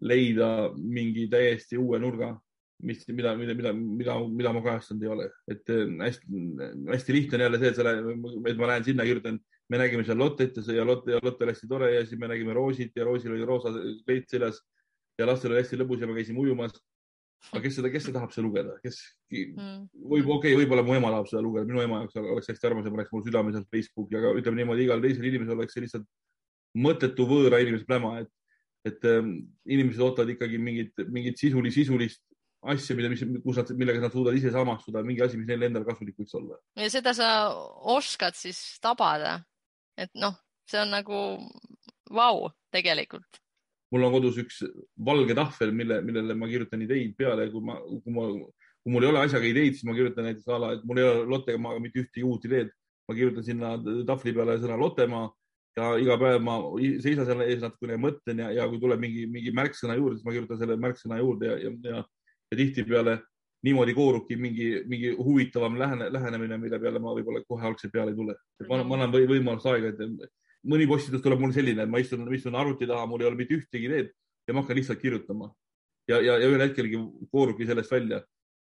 [0.00, 2.34] leida mingi täiesti uue nurga
[2.82, 6.42] mis, mida, mida, mida, mida, mida ma kajastanud ei ole, et äh, hästi,
[6.90, 9.40] hästi lihtne on jälle see, et lähed, et ma lähen sinna, kirjutan,
[9.70, 12.54] me nägime seal Lottet ja Lotte ja Lotte oli hästi tore ja siis me nägime
[12.56, 13.70] Roosit ja Roosil oli roosa
[14.06, 14.58] kleit seljas
[15.18, 16.74] ja lastel oli hästi lõbus ja me käisime ujumas.
[17.54, 18.98] aga kes seda, kes seda tahab seda lugeda, kes
[19.32, 19.84] mm.
[19.96, 22.84] võib, okei okay,, võib-olla mu ema tahab seda lugeda, minu ema jaoks oleks hästi armas
[22.84, 26.04] ja paneks mul südame seal Facebooki, aga ütleme niimoodi, igal teisel inimesel oleks see lihtsalt
[26.76, 28.28] mõttetu võõra inimese pläma, et,
[28.90, 29.32] et ähm,
[29.64, 32.20] inimesed ootavad ikkagi mingit, mingit sisulist, sisulist
[32.60, 35.88] asja, mida, mis, kus nad, millega nad suudavad ise samastuda, mingi asi, mis neile endale
[35.88, 36.58] kasulik võiks olla.
[36.76, 37.28] ja seda sa
[37.94, 39.38] oskad siis tabada,
[39.96, 40.36] et noh,
[40.68, 41.20] see on nagu
[42.12, 43.40] vau, tegelikult.
[43.90, 44.62] mul on kodus üks
[45.06, 48.28] valge tahvel, mille, millele ma kirjutan ideid peale, kui ma, kui ma,
[48.84, 51.08] kui mul ei ole asjaga ideid, siis ma kirjutan näiteks a la, et mul ei
[51.08, 52.70] ole Lottemaaga mitte ühtegi uut ideed.
[53.10, 53.70] ma kirjutan sinna
[54.06, 55.24] tahvli peale sõna Lottemaa
[55.78, 56.60] ja iga päev ma
[57.02, 60.26] seisan selle ees natukene ja mõtlen ja, ja kui tuleb mingi, mingi märksõna juurde, siis
[60.26, 62.02] ma kirjutan selle märksõna juurde ja, ja, ja,
[62.50, 63.18] ja tihtipeale
[63.66, 68.16] niimoodi koorubki mingi, mingi huvitavam lähene, lähenemine, mille peale ma võib-olla kohe algselt peale ei
[68.16, 68.36] tule.
[68.68, 70.30] ma, ma annan võimalust aega, et
[70.70, 73.58] mõni postitus tuleb mul selline, et ma istun, istun arvuti taha, mul ei ole mitte
[73.58, 74.12] ühtegi ideed
[74.48, 75.52] ja ma hakkan lihtsalt kirjutama.
[76.08, 78.22] ja, ja, ja ühel hetkelgi koorubki sellest välja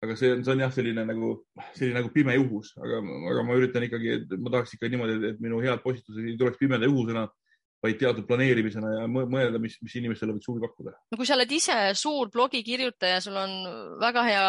[0.04, 1.34] aga see on, see on jah, selline nagu,
[1.76, 3.02] selline nagu pime juhus, aga,
[3.34, 6.88] aga ma üritan ikkagi, ma tahaks ikka niimoodi, et minu head postitused ei tuleks pimeda
[6.88, 7.26] juhusena,
[7.84, 10.94] vaid teatud planeerimisena ja mõelda, mis, mis inimestele võiks huvi pakkuda.
[11.12, 13.56] no kui sa oled ise suur blogikirjutaja, sul on
[14.02, 14.46] väga hea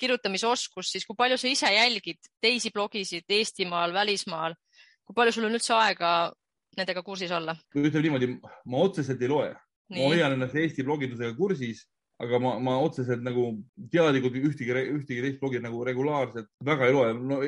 [0.00, 4.56] kirjutamisoskus, siis kui palju sa ise jälgid teisi blogisid Eestimaal, välismaal,
[5.04, 6.12] kui palju sul on üldse aega
[6.76, 7.56] nendega kursis olla?
[7.72, 9.50] ütleme niimoodi, ma otseselt ei loe.
[9.94, 11.84] ma hoian ennast Eesti blogindusega kursis
[12.22, 13.48] aga ma, ma otseselt nagu
[13.92, 17.14] teadlikult ühtegi, ühtegi teist blogi nagu regulaarselt väga ei loe.
[17.18, 17.40] no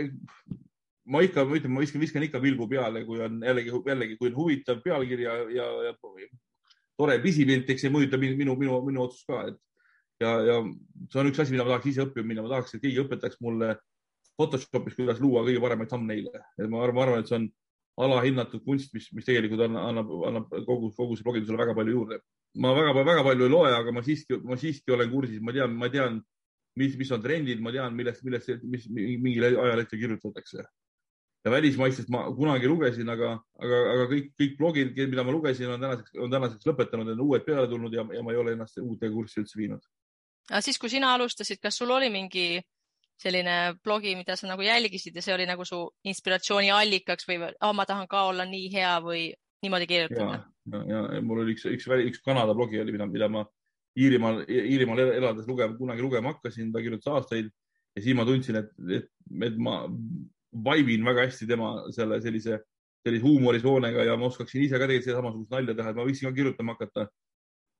[1.12, 4.31] ma ikka, ma ütlen, ma viskan, viskan ikka pilgu peale, kui on jällegi, jällegi, kui
[4.33, 5.95] on huvitav pealkiri ja, ja, ja
[6.97, 9.61] tore pisipilt, eks see mõjutab minu, minu, minu, minu otsust ka, et
[10.23, 10.57] ja, ja
[11.12, 13.42] see on üks asi, mida ma tahaks ise õppima minna, ma tahaks, et keegi õpetaks
[13.45, 13.77] mulle
[14.37, 16.42] Photoshopis, kuidas luua kõige paremaid thumbnail'e.
[16.69, 17.47] ma arvan, arvan, et see on
[18.05, 22.19] alahinnatud kunst, mis, mis tegelikult annab, annab kogu, kogu see blogindusele väga palju juurde.
[22.61, 25.73] ma väga, väga palju ei loe, aga ma siiski, ma siiski olen kursis, ma tean,
[25.77, 26.21] ma tean,
[26.77, 30.64] mis, mis on trendid, ma tean, millest, millest, mis mingil ajal hetkel kirjutatakse.
[31.46, 35.82] Ja välismaistest ma kunagi lugesin, aga, aga, aga kõik, kõik blogid, mida ma lugesin, on
[35.82, 39.11] tänaseks, on tänaseks lõpetanud, on uued peale tulnud ja, ja ma ei ole ennast uute
[39.12, 39.85] kurssi üldse viinud.
[40.50, 42.48] aga siis, kui sina alustasid, kas sul oli mingi
[43.22, 45.78] selline blogi, mida sa nagu jälgisid ja see oli nagu su
[46.11, 49.28] inspiratsiooniallikaks või oh, ma tahan ka olla nii hea või
[49.64, 50.40] niimoodi kirjutada?
[50.72, 53.46] ja, ja, ja mul oli üks, üks, üks Kanada blogi oli, mida, mida ma
[53.96, 57.54] Iirimaal, Iirimaal elades lugema, kunagi lugema hakkasin, ta kirjutas aastaid
[57.96, 59.06] ja siis ma tundsin, et, et,
[59.46, 59.85] et ma
[60.64, 62.61] vaibin väga hästi tema selle sellise,
[63.07, 66.37] sellise huumorisoonega ja ma oskaksin ise ka tegelikult samasugust nalja teha, et ma võiksin ka
[66.37, 67.09] kirjutama hakata.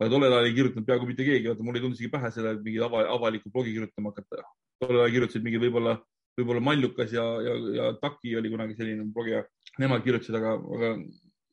[0.01, 2.59] aga tollel ajal ei kirjutanud peaaegu mitte keegi, vaata mul ei tulnud isegi pähe selle
[2.61, 4.45] mingi ava, avaliku blogi kirjutama hakata
[4.81, 5.95] tollel ajal kirjutasid mingi võib-olla,
[6.37, 9.45] võib-olla Mallukas ja, ja, ja Taki oli kunagi selline blogija.
[9.81, 10.93] Nemad kirjutasid, aga, aga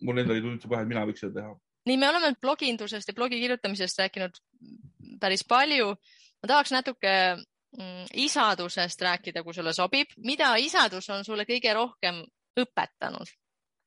[0.03, 1.55] mul endal ei tulnud üldse pähe, et mina võiks seda teha.
[1.89, 4.39] nii, me oleme blogindusest ja blogi kirjutamisest rääkinud
[5.23, 5.95] päris palju.
[6.43, 7.13] ma tahaks natuke
[8.13, 10.11] isadusest rääkida, kui sulle sobib.
[10.17, 12.21] mida isadus on sulle kõige rohkem
[12.59, 13.31] õpetanud?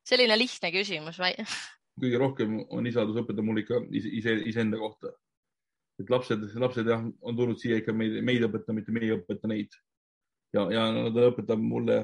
[0.07, 1.35] selline lihtne küsimus või?
[2.03, 5.14] kõige rohkem on isadus õpetanud mulle ikka ise, iseenda kohta
[6.01, 9.77] et lapsed, lapsed jah, on tulnud siia ikka meid, meid õpetama, mitte meie õpeta neid.
[10.55, 11.99] ja, ja nad õpetavad mulle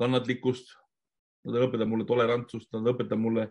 [0.00, 0.74] kannatlikkust,
[1.48, 3.46] nad õpetavad mulle tolerantsust, nad õpetavad mulle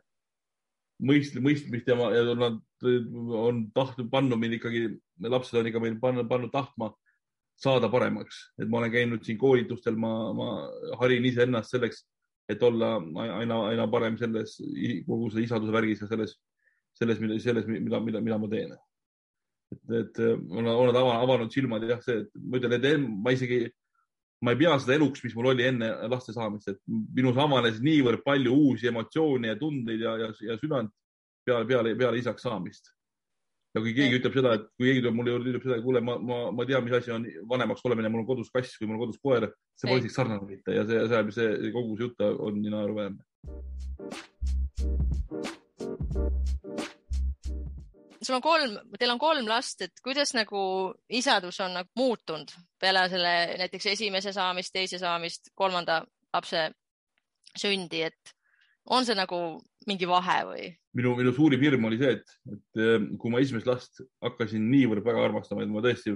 [1.09, 2.59] mõist-, mõistmist ja, ja nad
[3.43, 4.85] on tahtnud, pannud mind ikkagi,
[5.25, 6.91] lapsed on ikka meil pannud, pannud tahtma
[7.59, 10.47] saada paremaks, et ma olen käinud siin koolitustel, ma, ma
[11.01, 12.03] harin iseennast selleks,
[12.49, 12.95] et olla
[13.39, 14.57] aina, aina parem selles
[15.07, 16.33] kogu selle isaduse värgis ja selles,
[16.97, 18.73] selles, selles, mida, mida, mida ma teen
[19.73, 20.19] et, et
[20.51, 23.59] on, on nad avanud silmad jah, see, et ma ütlen, et ma isegi,
[24.43, 28.23] ma ei pea seda eluks, mis mul oli enne laste saamist, et minus avanes niivõrd
[28.25, 30.93] palju uusi emotsioone ja tundeid ja, ja, ja südant
[31.45, 32.93] peale, peale, peale isaks saamist.
[33.73, 36.01] Ja kui keegi ütleb seda, et kui keegi tuleb mulle juurde, ütleb seda, et kuule,
[36.05, 38.99] ma, ma, ma tean, mis asi on vanemaks olemine, mul on kodus kass või mul
[38.99, 40.75] on kodus koer, see pole isegi sarnane mitte.
[40.77, 43.21] Ja see, see, see kogu see jutt on nii naeruväärne.
[48.23, 50.61] Sul on kolm, teil on kolm last, et kuidas nagu
[51.11, 56.69] isadus on nagu muutunud peale selle näiteks esimese saamist, teise saamist, kolmanda lapse
[57.59, 58.33] sündi, et
[58.91, 59.39] on see nagu
[59.87, 60.67] mingi vahe või?
[60.97, 65.05] minu, minu suurim hirm oli see, et, et eh, kui ma esimest last hakkasin niivõrd
[65.05, 66.15] väga armastama, et ma tõesti,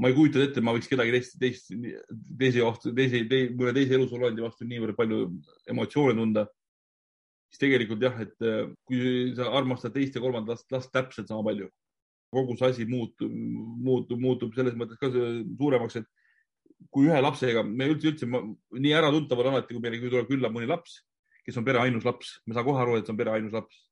[0.00, 1.72] ma ei kujutanud ette, ma võiks kedagi teist, teist,
[2.38, 5.24] teise vastu, teise, teise, mõne teise elusolandi vastu niivõrd palju
[5.72, 6.46] emotsioone tunda
[7.56, 11.46] siis tegelikult jah, et äh, kui sa armastad teist ja kolmandat last, last täpselt sama
[11.46, 11.70] palju,
[12.34, 16.08] kogu see asi muutub, muutub, muutub selles mõttes ka suuremaks, et
[16.92, 21.00] kui ühe lapsega, me üldse, üldse nii äratuntavad alati, kui meile tuleb külla mõni laps,
[21.46, 23.82] kes on pere ainus laps, me saame kohe aru, et see on pere ainus laps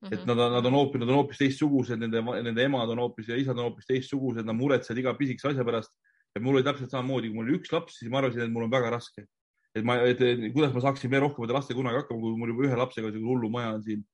[0.00, 0.14] Mm -hmm.
[0.16, 3.26] et nad on, nad on hoopis, nad on hoopis teistsugused, nende, nende emad on hoopis
[3.28, 5.92] ja isad on hoopis teistsugused, nad muretsevad iga pisikese asja pärast.
[6.34, 8.64] ja mul oli täpselt samamoodi, kui mul oli üks laps, siis ma arvasin, et mul
[8.64, 9.26] on väga raske
[9.74, 10.20] et ma, et
[10.54, 13.74] kuidas ma saaksin veel rohkemate lastega kunagi hakkama, kui mul juba ühe lapsega niisugune hullumaja
[13.76, 14.06] on siin.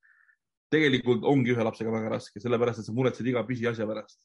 [0.67, 4.19] tegelikult ongi ühe lapsega väga raske, sellepärast et sa muretsed iga pisiasja pärast.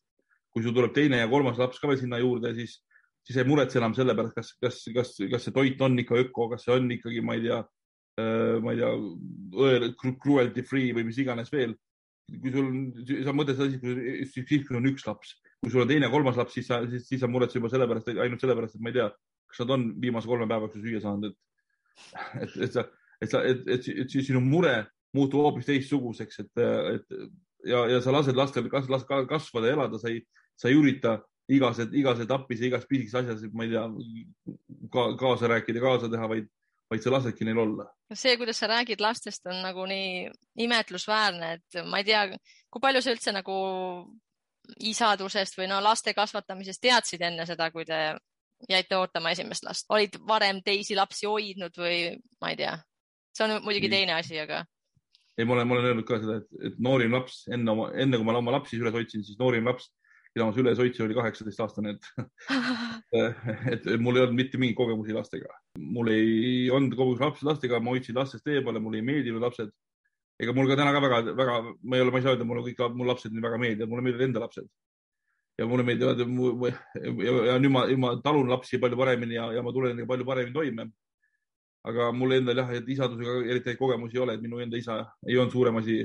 [0.52, 2.82] kui sul tuleb teine ja kolmas laps ka veel sinna juurde, siis,
[3.24, 6.50] siis ei muretse enam selle pärast, kas, kas, kas, kas see toit on ikka öko,
[6.52, 7.62] kas see on ikkagi, ma ei tea,
[8.20, 11.78] ma ei tea, cruelty free või mis iganes veel.
[12.32, 12.68] kui sul,
[13.26, 16.38] sa mõtled seda siis, siis kui on üks laps, kui sul on teine ja kolmas
[16.40, 19.08] laps, siis sa, siis, siis sa muretsed juba sellepärast, ainult sellepärast, et ma ei tea,
[19.52, 22.86] kas nad on viimase kolme päeva jooksul süüa saanud, et, et, et sa,
[23.20, 24.78] et sa, et, et, et, sinu mure
[25.18, 26.64] muutub hoopis teistsuguseks, et,
[26.96, 27.18] et
[27.68, 30.24] ja, ja sa lased lastel kas, las, kasvada elada, sa ei,
[30.56, 31.18] sa ei ürita
[31.52, 33.86] igas, igas etapis ja igas pisikeses asjas, ma ei tea
[34.94, 36.50] ka,, kaasa rääkida, kaasa teha, vaid,
[36.92, 37.86] vaid sa lasedki neil olla.
[38.14, 40.28] see, kuidas sa räägid lastest, on nagu nii
[40.66, 42.26] imetlusväärne, et ma ei tea,
[42.72, 43.56] kui palju sa üldse nagu
[44.92, 48.02] isadusest või no laste kasvatamisest teadsid enne seda, kui te
[48.70, 52.12] jäite ootama esimest last, olid varem teisi lapsi hoidnud või
[52.44, 52.76] ma ei tea,
[53.36, 54.62] see on muidugi teine asi, aga.
[55.38, 58.20] ei, ma olen, ma olen öelnud ka seda, et, et noorim laps enne oma, enne
[58.20, 59.90] kui ma oma lapsi üles hoidsin, siis noorim laps,
[60.32, 62.04] keda ma üles hoidsin, oli kaheksateist aastane, et
[63.76, 65.52] et mul ei olnud mitte mingeid kogemusi lastega.
[65.80, 69.74] mul ei olnud kogemusi lapsi lastega, ma hoidsin lastest eemale, mulle ei meeldinud lapsed.
[70.42, 72.64] ega mul ka täna ka väga, väga, ma ei ole, ma ei saa öelda, mulle
[72.70, 74.72] kõik mu lapsed nii väga meeldivad, mulle meeldivad enda lapsed
[75.60, 79.74] ja mulle meeldivad ja, ja nüüd ma, ma talun lapsi palju paremini ja, ja ma
[79.76, 80.88] tulen nendega palju paremini toime.
[81.82, 85.38] aga mul endal jah, et isadusega eriti kogemusi ei ole, et minu enda isa ei
[85.38, 86.04] olnud suurem asi,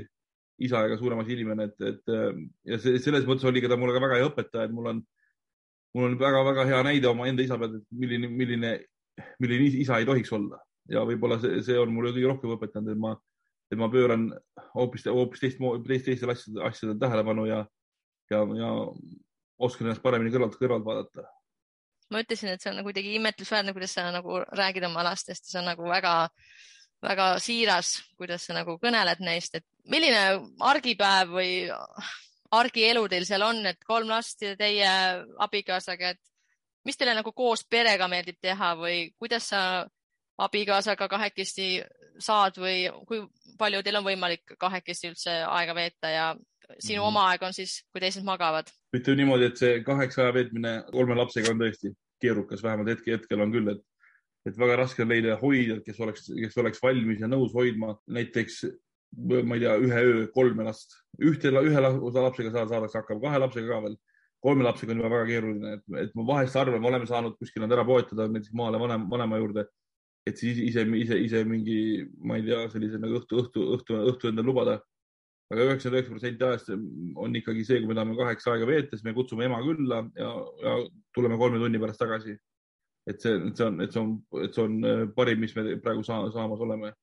[0.63, 4.19] isa ega suurem asi inimene, et, et ja selles mõttes oli ta mulle ka väga
[4.19, 5.01] hea õpetaja, et mul on,
[5.95, 8.71] mul on väga-väga hea näide omaenda isa pealt, et milline, milline,
[9.43, 13.01] milline isa ei tohiks olla ja võib-olla see, see on mulle kõige rohkem õpetanud, et
[13.01, 13.13] ma,
[13.71, 14.27] et ma pööran
[14.75, 17.63] hoopis, hoopis teistmoodi, teist, teistele asjadele, asjadele tähelepanu ja,
[18.31, 18.71] ja, ja
[19.67, 21.27] oskan ennast paremini kõrvalt, kõrvalt vaadata.
[22.13, 25.59] ma ütlesin, et see on nagu kuidagi imetlusväärne, kuidas sa nagu räägid oma lastest, see
[25.59, 26.13] on nagu väga,
[27.03, 30.23] väga siiras, kuidas sa nagu kõneled neist, et milline
[30.65, 31.51] argipäev või
[32.57, 34.89] argielu teil seal on, et kolm last ja teie
[35.43, 39.61] abikaasaga, et mis teile nagu koos perega meeldib teha või kuidas sa
[40.37, 41.69] abikaasaga kahekesti
[42.23, 43.23] saad või kui
[43.57, 46.27] palju teil on võimalik kahekesti üldse aega veeta ja
[46.77, 47.07] sinu mm.
[47.09, 48.69] oma aeg on siis, kui teised magavad?
[48.95, 53.43] ütleme niimoodi, et see kaheksa aja veetmine kolme lapsega on tõesti keerukas, vähemalt hetke, hetkel
[53.43, 53.83] on küll, et,
[54.47, 58.63] et väga raske on leida hoidjat, kes oleks, kes oleks valmis ja nõus hoidma näiteks
[59.17, 60.97] ma ei tea, ühe öö kolme last.
[61.23, 63.97] ühte, ühe lapsega saadakse hakkama, kahe lapsega ka veel.
[64.43, 65.71] kolme lapsega on juba väga keeruline,
[66.03, 69.39] et ma vahest arvan, me oleme saanud kuskil nad ära poetada näiteks maale vanem, vanema
[69.41, 69.63] juurde,
[70.27, 74.29] et siis ise, ise, ise mingi, ma ei tea, sellise nagu õhtu, õhtu, õhtu, õhtu
[74.29, 74.77] endale lubada
[75.47, 76.71] aga üheksakümmend üheksa protsenti ajast
[77.23, 80.31] on ikkagi see, kui me tahame kaheksa aega veeta, siis me kutsume ema külla ja,
[80.63, 80.73] ja
[81.15, 82.35] tuleme kolme tunni pärast tagasi.
[83.07, 86.03] Et see, see on, et see on, et see on äh, parim, mis me praegu
[86.05, 86.93] saa, saamas oleme.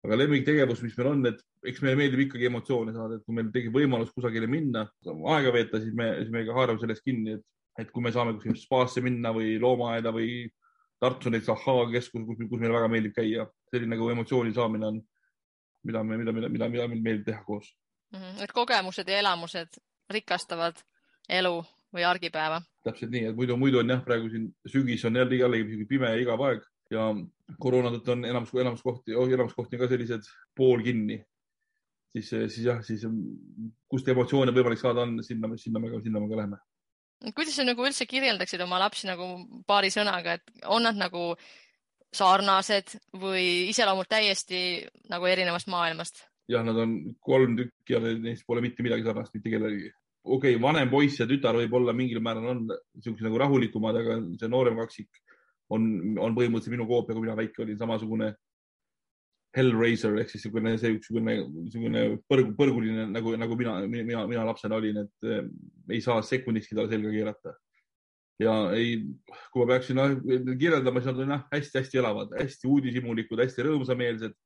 [0.00, 3.50] aga lemmiktegevus, mis meil on, et eks meile meeldib ikkagi emotsioone saada, et kui meil
[3.52, 4.86] tekib võimalus kusagile minna,
[5.34, 7.44] aega veeta, siis me, siis me ka haarame sellest kinni, et,
[7.82, 10.46] et kui me saame kuskile spaasse minna või loomaaeda või
[11.00, 14.88] Tartus on näiteks ahhaa keskus, kus, kus meile väga meeldib käia, selline nagu emotsiooni saamine
[14.88, 14.98] on
[15.82, 17.70] mida me, mida, mida, mida, mida meil meeldib teha koos
[18.12, 18.18] mm.
[18.18, 18.42] -hmm.
[18.44, 20.76] et kogemused ja elamused rikastavad
[21.28, 22.60] elu või argipäeva.
[22.84, 26.20] täpselt nii, et muidu, muidu on jah, praegu siin sügis on jälle jällegi pime ja
[26.22, 27.10] igav aeg ja
[27.60, 30.26] koroona tõttu on enamus, enamus kohti, enamus kohti ka sellised
[30.56, 31.20] poolkinni.
[32.16, 33.06] siis, siis jah, siis
[33.88, 36.58] kust emotsioone võimalik saada on, sinna, sinna me ka, sinna me ka läheme
[37.36, 39.26] kuidas sa nagu üldse kirjeldaksid oma lapsi nagu
[39.68, 41.34] paari sõnaga, et on nad nagu
[42.16, 44.60] sarnased või iseloomult täiesti
[45.12, 46.24] nagu erinevast maailmast?
[46.50, 49.92] jah, nad on kolm tükki ja neist pole mitte midagi sarnast mitte kellelegi.
[50.24, 54.50] Okei okay,, vanem poiss ja tütar võib-olla mingil määral on niisugused nagu rahulikumad, aga see
[54.52, 55.08] noorem kaksik
[55.70, 55.86] on,
[56.18, 58.34] on põhimõtteliselt minu koopia, kui mina väike olin, samasugune
[59.56, 61.32] Hellraiser ehk siis niisugune, see niisugune,
[61.64, 65.48] niisugune põrgu, põrguline nagu, nagu mina, mina, mina lapsena olin, et äh,
[65.90, 67.56] ei saa sekundikski talle selga keerata.
[68.40, 69.00] Ja ei,
[69.52, 74.38] kui ma peaksin no, kirjeldama, siis nad on jah, hästi-hästi elavad, hästi uudishimulikud, hästi rõõmsameelsed,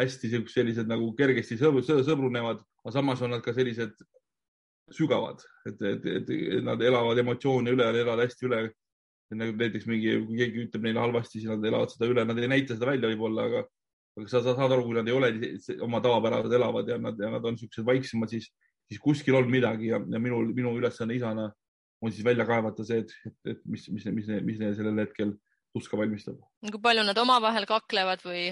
[0.00, 3.92] hästi sellised nagu kergesti sõbru, sõbrunevad, aga samas on nad ka sellised
[4.94, 8.60] sügavad, et, et, et nad elavad emotsioone üle, elavad hästi üle.
[9.34, 12.46] nagu näiteks mingi, kui keegi ütleb neile halvasti, siis nad elavad seda üle, nad ei
[12.46, 13.62] näita seda välja võib-olla, aga,
[14.20, 15.32] aga sa, sa saad aru, kui nad ei ole
[15.82, 18.46] oma tavapärased elavad ja nad, ja nad on siuksed vaiksemad, siis,
[18.86, 21.48] siis kuskil on midagi ja, ja minu, minu ülesanne isana
[22.00, 25.34] on siis välja kaevata see, et, et, et mis, mis, mis, mis neile sellel hetkel
[25.74, 26.38] tuska valmistab.
[26.70, 28.48] kui palju nad omavahel kaklevad või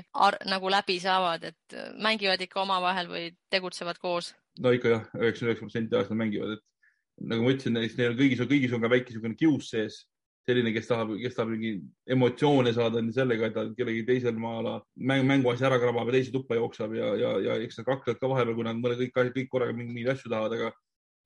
[0.51, 4.35] nagu läbi saavad, et mängivad ikka omavahel või tegutsevad koos?
[4.63, 8.43] No ikka jah, üheksakümmend üheksa protsenti ajast nad mängivad, et nagu ma ütlesin, neil kõigis
[8.43, 10.01] on, kõigis on ka väike niisugune kius sees,
[10.45, 11.73] selline, kes tahab, kes tahab mingi
[12.15, 16.59] emotsioone saada sellega, et ta kellegi teisel maal mäng, mänguasja ära krabab ja teise tuppa
[16.59, 19.77] jookseb ja, ja, ja eks nad kaklevad ka vahepeal, kui nad mõne kõik, kõik korraga
[19.77, 20.73] mingeid asju tahavad, aga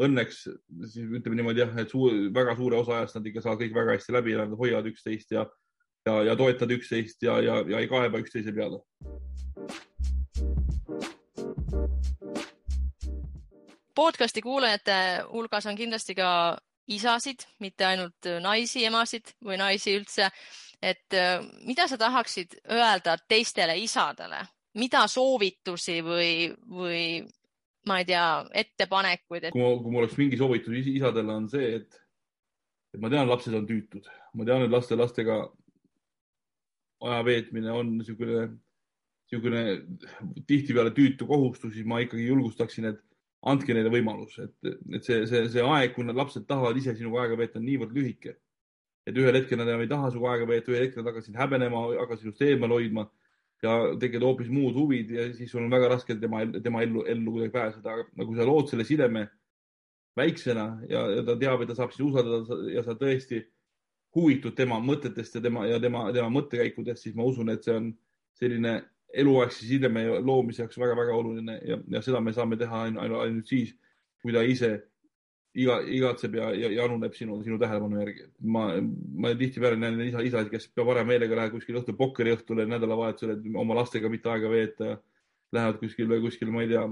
[0.07, 0.45] õnneks
[0.93, 3.97] siis ütleme niimoodi jah, et suur, väga suure osa ajast nad ikka saavad kõik väga
[3.97, 5.49] hästi läbi ja nad hoiavad üksteist ja,
[6.07, 8.85] ja, ja toetavad üksteist ja, ja, ja ei kaeba üksteise peale.
[13.99, 14.97] Podcasti kuulajate
[15.33, 16.31] hulgas on kindlasti ka
[16.95, 20.31] isasid, mitte ainult naisi, emasid või naisi üldse.
[20.83, 24.45] et äh, mida sa tahaksid öelda teistele isadele,
[24.79, 27.01] mida soovitusi või, või
[27.91, 28.29] ma ei tea,
[28.63, 29.57] ettepanekuid et...?
[29.57, 31.99] kui mul oleks mingi soovitus isadele on see, et,
[32.95, 34.07] et ma tean, lapsed on tüütud,
[34.39, 35.41] ma tean, et laste, lastega
[37.03, 38.47] aja veetmine on niisugune,
[39.27, 39.67] niisugune
[40.47, 43.03] tihtipeale tüütu kohustus, siis ma ikkagi julgustaksin, et
[43.47, 47.23] andke neile võimalus, et, et see, see, see aeg, kui need lapsed tahavad ise sinuga
[47.23, 48.35] aega veeta, on niivõrd lühike.
[49.09, 51.85] et ühel hetkel nad enam ei taha sinuga aega veeta, ühel hetkel nad hakkasid häbenema,
[52.01, 53.07] hakkasid sinust eemal hoidma
[53.63, 57.33] ja tekivad hoopis muud huvid ja siis sul on väga raske tema, tema ellu, ellu
[57.35, 59.25] kuidagi pääseda, aga kui sa lood selle sideme
[60.19, 63.41] väiksena ja, ja ta teab, et ta saab sind usaldada ja sa tõesti
[64.17, 67.91] huvitud tema mõtetest ja tema ja tema, tema mõttekäikudest, siis ma usun, et see on
[68.39, 68.79] selline
[69.15, 73.51] eluaegse sideme loomise jaoks väga-väga oluline ja, ja seda me saame teha ainult, ainult, ainult
[73.51, 73.75] siis,
[74.23, 74.75] kui ta ise
[75.59, 78.27] iga, igatseb ja, ja januneb sinu, sinu tähelepanu järgi.
[78.55, 78.65] ma,
[79.25, 83.79] ma tihtipeale näen isa, isasid, kes varem meelega lähevad kuskil õhtul pokkeriõhtule nädalavahetusel, et oma
[83.81, 84.97] lastega mitte aega veeta.
[85.49, 86.83] Lähevad kuskile, kuskile, ma ei tea,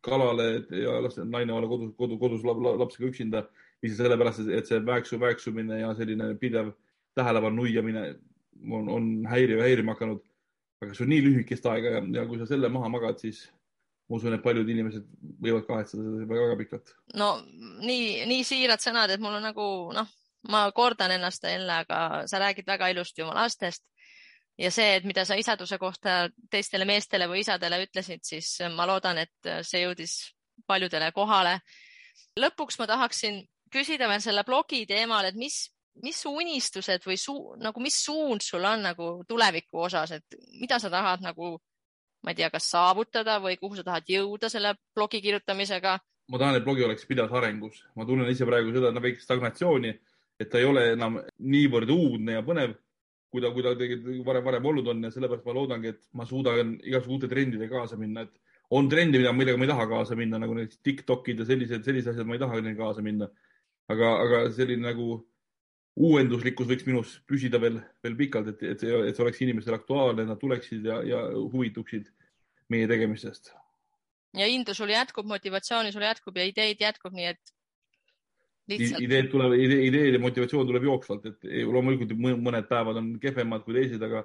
[0.00, 3.42] kalale ja las naine olla kodus, kodu, kodus lapsega üksinda.
[3.82, 6.72] lihtsalt sellepärast, et see väeksu, väeksumine ja selline pidev
[7.16, 8.02] tähelepanu nuiamine
[8.70, 10.20] on, on häiriv, häirima hakanud
[10.80, 13.44] aga see on nii lühikest aega ja, ja kui sa selle maha magad, siis
[14.08, 15.04] ma usun, et paljud inimesed
[15.42, 16.94] võivad kahetseda seda väga pikalt.
[17.20, 17.34] no
[17.84, 20.10] nii, nii siirad sõnad, et mul on nagu noh,
[20.50, 23.84] ma kordan ennast jälle, aga sa räägid väga ilusti oma lastest
[24.60, 29.22] ja see, et mida sa isaduse kohta teistele meestele või isadele ütlesid, siis ma loodan,
[29.22, 30.16] et see jõudis
[30.68, 31.60] paljudele kohale.
[32.38, 35.70] lõpuks ma tahaksin küsida veel selle blogi teemal, et mis,
[36.02, 40.78] mis su unistused või suu, nagu mis suund sul on nagu tuleviku osas, et mida
[40.78, 41.56] sa tahad nagu,
[42.24, 45.98] ma ei tea, kas saavutada või kuhu sa tahad jõuda selle blogi kirjutamisega?
[46.30, 49.90] ma tahan, et blogi oleks pidevas arengus, ma tunnen ise praegu seda väikest stagnatsiooni,
[50.40, 52.76] et ta ei ole enam niivõrd uudne ja põnev,
[53.30, 56.26] kui ta, kui ta tegelikult varem, varem olnud on ja sellepärast ma loodangi, et ma
[56.26, 58.38] suudan igasugu uute trendidega kaasa minna, et
[58.78, 62.14] on trendi, mida, millega ma ei taha kaasa minna, nagu näiteks Tiktokid ja sellised, sellised
[62.14, 63.28] asjad, ma ei taha kaasa minna.
[63.90, 65.16] aga, aga selline nagu
[66.00, 70.40] uuenduslikkus võiks minus püsida veel, veel pikalt, et, et, et see oleks inimestele aktuaalne, nad
[70.40, 72.08] tuleksid ja, ja huvituksid
[72.72, 73.52] meie tegemistest.
[74.38, 77.54] ja indu sul jätkub, motivatsiooni sul jätkub ja ideid jätkub, nii et
[78.70, 79.04] lihtsalt.
[79.04, 83.76] ideed tulevad, ide, ideed ja motivatsioon tuleb jooksvalt, et loomulikult mõned päevad on kehvemad kui
[83.76, 84.24] teised, aga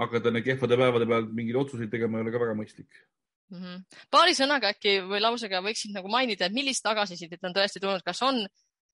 [0.00, 3.00] hakata need kehvade päevade pealt mingeid otsuseid tegema ei ole ka väga mõistlik
[3.50, 3.62] mm.
[3.62, 4.00] -hmm.
[4.10, 8.22] paari sõnaga äkki või lausega võiksid nagu mainida, et millist tagasisidet on tõesti tulnud, kas
[8.22, 8.44] on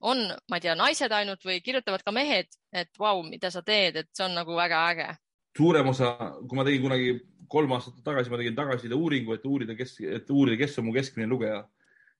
[0.03, 4.01] on, ma ei tea, naised ainult või kirjutavad ka mehed, et vau, mida sa teed,
[4.01, 5.11] et see on nagu väga äge.
[5.57, 6.15] suurem osa,
[6.49, 7.13] kui ma tegin kunagi
[7.47, 10.93] kolm aastat tagasi, ma tegin tagasiside uuringu, et uurida, kes, et uurida, kes on mu
[10.95, 11.61] keskmine lugeja,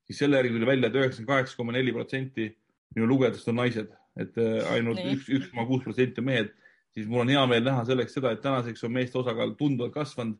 [0.06, 2.52] siis selle järgi tuli välja et, et üheksakümmend kaheksa koma neli protsenti
[2.96, 6.52] minu lugejatest on naised, et äh, ainult üks, üks koma kuus protsenti on mehed,
[6.94, 10.40] siis mul on hea meel näha selleks seda, et tänaseks on meeste osakaal tunduvalt kasvanud.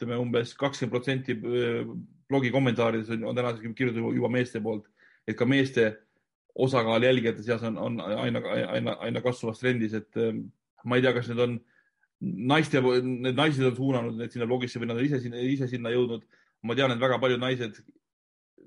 [0.00, 1.90] ütleme umbes kakskümmend protsenti äh,
[2.28, 4.86] blogi kommentaarides on, on tänaseks kirjutatud juba meeste poolt,
[5.28, 5.90] et ka meeste
[6.54, 8.42] osakaal jälgijate seas on, on aina,
[8.72, 10.46] aina, aina kasvavas trendis, et ähm,
[10.84, 11.56] ma ei tea, kas need on
[12.20, 15.92] naiste, need naised on suunanud need sinna blogisse või nad on ise sinna, ise sinna
[15.94, 16.26] jõudnud.
[16.62, 17.78] ma tean, et väga paljud naised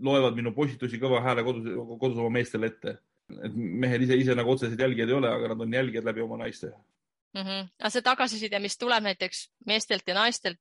[0.01, 1.67] loevad minu postitusi kõva hääle kodus,
[2.01, 2.97] kodus oma meestele ette.
[3.43, 6.37] et mehed ise, ise nagu otsesed jälgijad ei ole, aga nad on jälgijad läbi oma
[6.37, 6.71] naiste
[7.33, 7.41] mm.
[7.41, 7.69] -hmm.
[7.79, 10.59] aga see tagasiside, mis tuleb näiteks meestelt ja naistelt,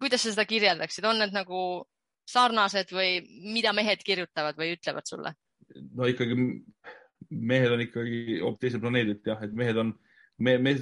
[0.00, 1.84] kuidas sa seda kirjeldaksid, on need nagu
[2.26, 3.20] sarnased või
[3.52, 5.34] mida mehed kirjutavad või ütlevad sulle?
[5.74, 6.36] No ikkagi
[7.30, 9.92] mehed on ikkagi hoopis teisel planeedilt jah, et mehed on
[10.38, 10.74] me,, me,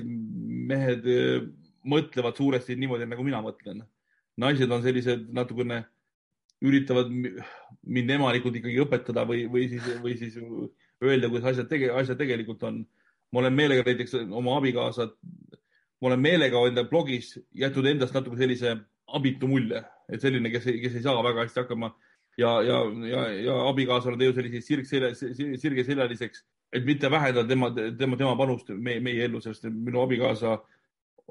[0.70, 1.46] mehed äh,
[1.88, 3.84] mõtlevad suuresti niimoodi, nagu mina mõtlen.
[4.40, 5.84] naised on sellised natukene,
[6.64, 10.38] üritavad mind emalikult ikkagi õpetada või, või siis, või siis
[11.04, 12.84] öelda, kuidas asjad tege-, asjad tegelikult on.
[13.32, 15.14] ma olen meelega näiteks oma abikaasat,
[16.00, 18.76] ma olen meelega enda blogis jätnud endast natuke sellise
[19.06, 21.92] abitu mulje, et selline, kes, kes ei saa väga hästi hakkama
[22.38, 22.78] ja, ja,
[23.08, 25.10] ja, ja abikaasa on teinud selliseid sirgselja,
[25.60, 30.56] sirgeseljaliseks, et mitte vähendada tema, tema, tema panust meie, meie ellu, sest minu abikaasa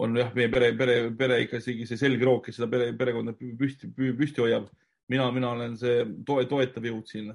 [0.03, 3.91] on jah, meie pere, pere, pere ikka isegi see selgroog, kes seda pere, perekonda püsti,
[3.93, 4.69] püsti hoiab.
[5.11, 7.33] mina, mina olen see toe, toetav jõud siin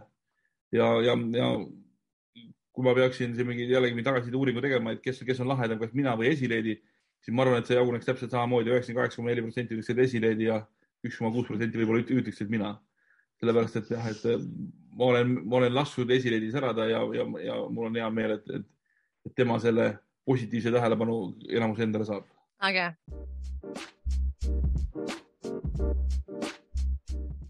[0.72, 1.50] ja, ja, ja
[2.72, 5.78] kui ma peaksin siin mingi jällegi mingi tagasiside uuringu tegema, et kes, kes on lahedam,
[5.80, 6.76] kas mina või esileedi,
[7.24, 10.02] siis ma arvan, et see jaguneks täpselt samamoodi, üheksakümmend kaheksa koma neli protsenti ütleks, et
[10.04, 10.60] esileedi ja
[11.04, 12.76] üks koma kuus protsenti võib-olla ütleks, et mina
[13.39, 14.24] sellepärast et jah, et
[14.99, 18.51] ma olen, ma olen lasknud esileidis elada ja, ja, ja mul on hea meel, et,
[18.59, 18.66] et,
[19.26, 19.91] et tema selle
[20.28, 21.18] positiivse tähelepanu
[21.49, 22.26] enamus endale saab.
[22.68, 22.86] äge.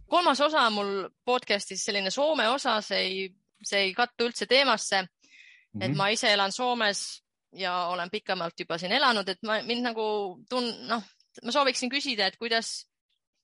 [0.08, 3.28] kolmas osa mul podcast'is selline Soome osa, see ei,
[3.64, 5.08] see ei kattu üldse teemasse mm.
[5.08, 5.84] -hmm.
[5.84, 5.96] et mhm.
[5.96, 7.22] ma ise elan Soomes
[7.52, 10.04] ja olen pikemalt juba siin elanud, et ma mind nagu
[10.50, 11.02] tun-, noh,
[11.44, 12.87] ma sooviksin küsida, et kuidas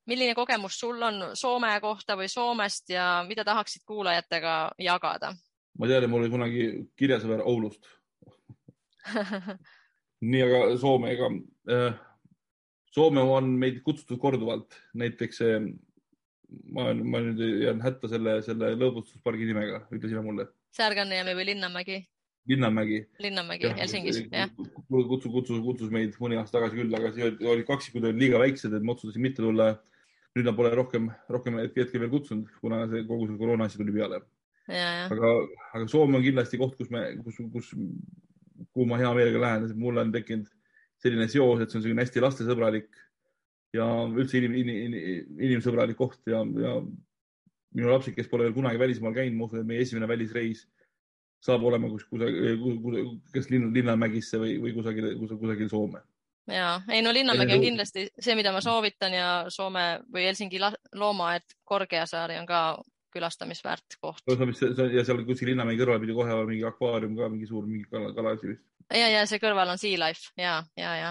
[0.06, 5.34] milline kogemus sul on Soome kohta või Soomest ja mida tahaksid kuulajatega jagada?
[5.78, 7.88] ma tean, et mul oli kunagi kirjasõber Oulust
[10.30, 11.30] nii, aga Soomega
[11.70, 12.02] äh,.
[12.94, 15.64] Soome on meid kutsutud korduvalt, näiteks äh,
[16.70, 20.46] ma, ma nüüd jään hätta selle, selle lõbustuspargi nimega, ütle sina mulle.
[20.76, 21.96] Särganniemi või Linnamägi?
[22.50, 23.00] Linnamägi.
[23.24, 24.52] Linnanmägi Helsingis, jah.
[24.54, 27.10] kutsus, kutsus, kutsus meid mõni aasta tagasi küll, aga
[27.50, 29.72] olid kaksikud olid liiga väiksed, et ma otsustasin mitte tulla
[30.34, 33.94] nüüd nad pole rohkem, rohkem hetkel veel kutsunud, kuna see kogu see koroona asi tuli
[33.94, 34.20] peale.
[34.66, 35.30] aga,
[35.76, 37.70] aga Soome on kindlasti koht, kus me, kus, kus,
[38.72, 40.48] kuhu ma hea meelega lähen, sest mul on tekkinud
[41.04, 42.88] selline seos, et see on selline hästi lastesõbralik
[43.76, 44.96] ja üldse inim, inim,
[45.36, 46.78] inimsõbralik koht ja, ja
[47.74, 50.64] minu lapsed, kes pole veel kunagi välismaal käinud, ma usun, et meie esimene välisreis
[51.44, 56.02] saab olema kus, kusagil, kas Linnamägisse või, või kusagil, kusagil, kusagil Soome
[56.52, 61.56] ja ei no Linnamägi on kindlasti see, mida ma soovitan ja Soome või Helsingi loomaaed
[61.64, 62.60] Korgeasaari on ka
[63.14, 64.22] külastamisväärt koht.
[64.92, 68.12] ja seal kuskil Linnamäe kõrval pidi kohe olema mingi akvaarium ka, mingi suur mingi kala,
[68.16, 68.64] kalaasi vist.
[68.90, 71.10] ja, ja see kõrval on Sea Life ja, ja, ja.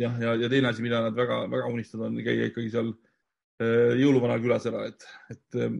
[0.00, 2.94] jah, ja, ja, ja teine asi, mida nad väga-väga unistavad, on käia ikkagi seal
[3.62, 5.76] äh, jõuluvana külas ära, et, et äh,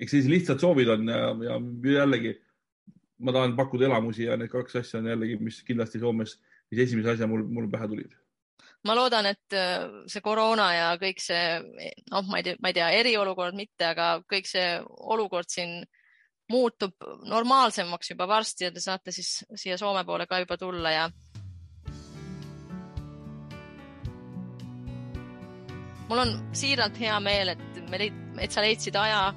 [0.00, 1.60] eks sellised lihtsad soovid on ja, ja
[2.00, 2.38] jällegi
[3.20, 6.38] ma tahan pakkuda elamusi ja need kaks asja on jällegi, mis kindlasti Soomes
[6.70, 8.16] mis esimese asja mul, mul pähe tulid?
[8.86, 12.76] ma loodan, et äh, see koroona ja kõik see, noh, ma ei tea, ma ei
[12.78, 14.68] tea, eriolukord mitte, aga kõik see
[15.14, 15.82] olukord siin
[16.50, 16.96] muutub
[17.30, 21.10] normaalsemaks juba varsti ja te saate siis siia Soome poole ka juba tulla ja.
[26.10, 28.08] mul on siiralt hea meel, et me,
[28.42, 29.28] et sa leidsid aja,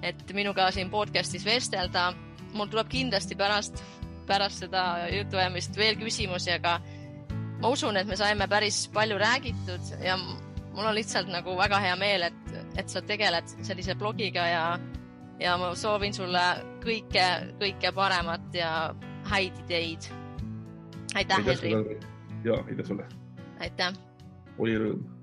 [0.00, 2.12] et minuga siin podcast'is vestelda.
[2.54, 3.82] mul tuleb kindlasti pärast
[4.26, 6.78] pärast seda jutuajamist veel küsimusi, aga
[7.60, 10.16] ma usun, et me saime päris palju räägitud ja
[10.74, 14.64] mul on lihtsalt nagu väga hea meel, et, et sa tegeled sellise blogiga ja,
[15.40, 16.44] ja ma soovin sulle
[16.84, 17.26] kõike,
[17.62, 18.70] kõike paremat ja
[19.30, 20.10] häid ideid.
[21.14, 21.98] aitäh, Henri.
[22.44, 23.08] ja aitäh sulle.
[23.60, 23.92] aitäh.
[24.58, 25.13] oli rõõm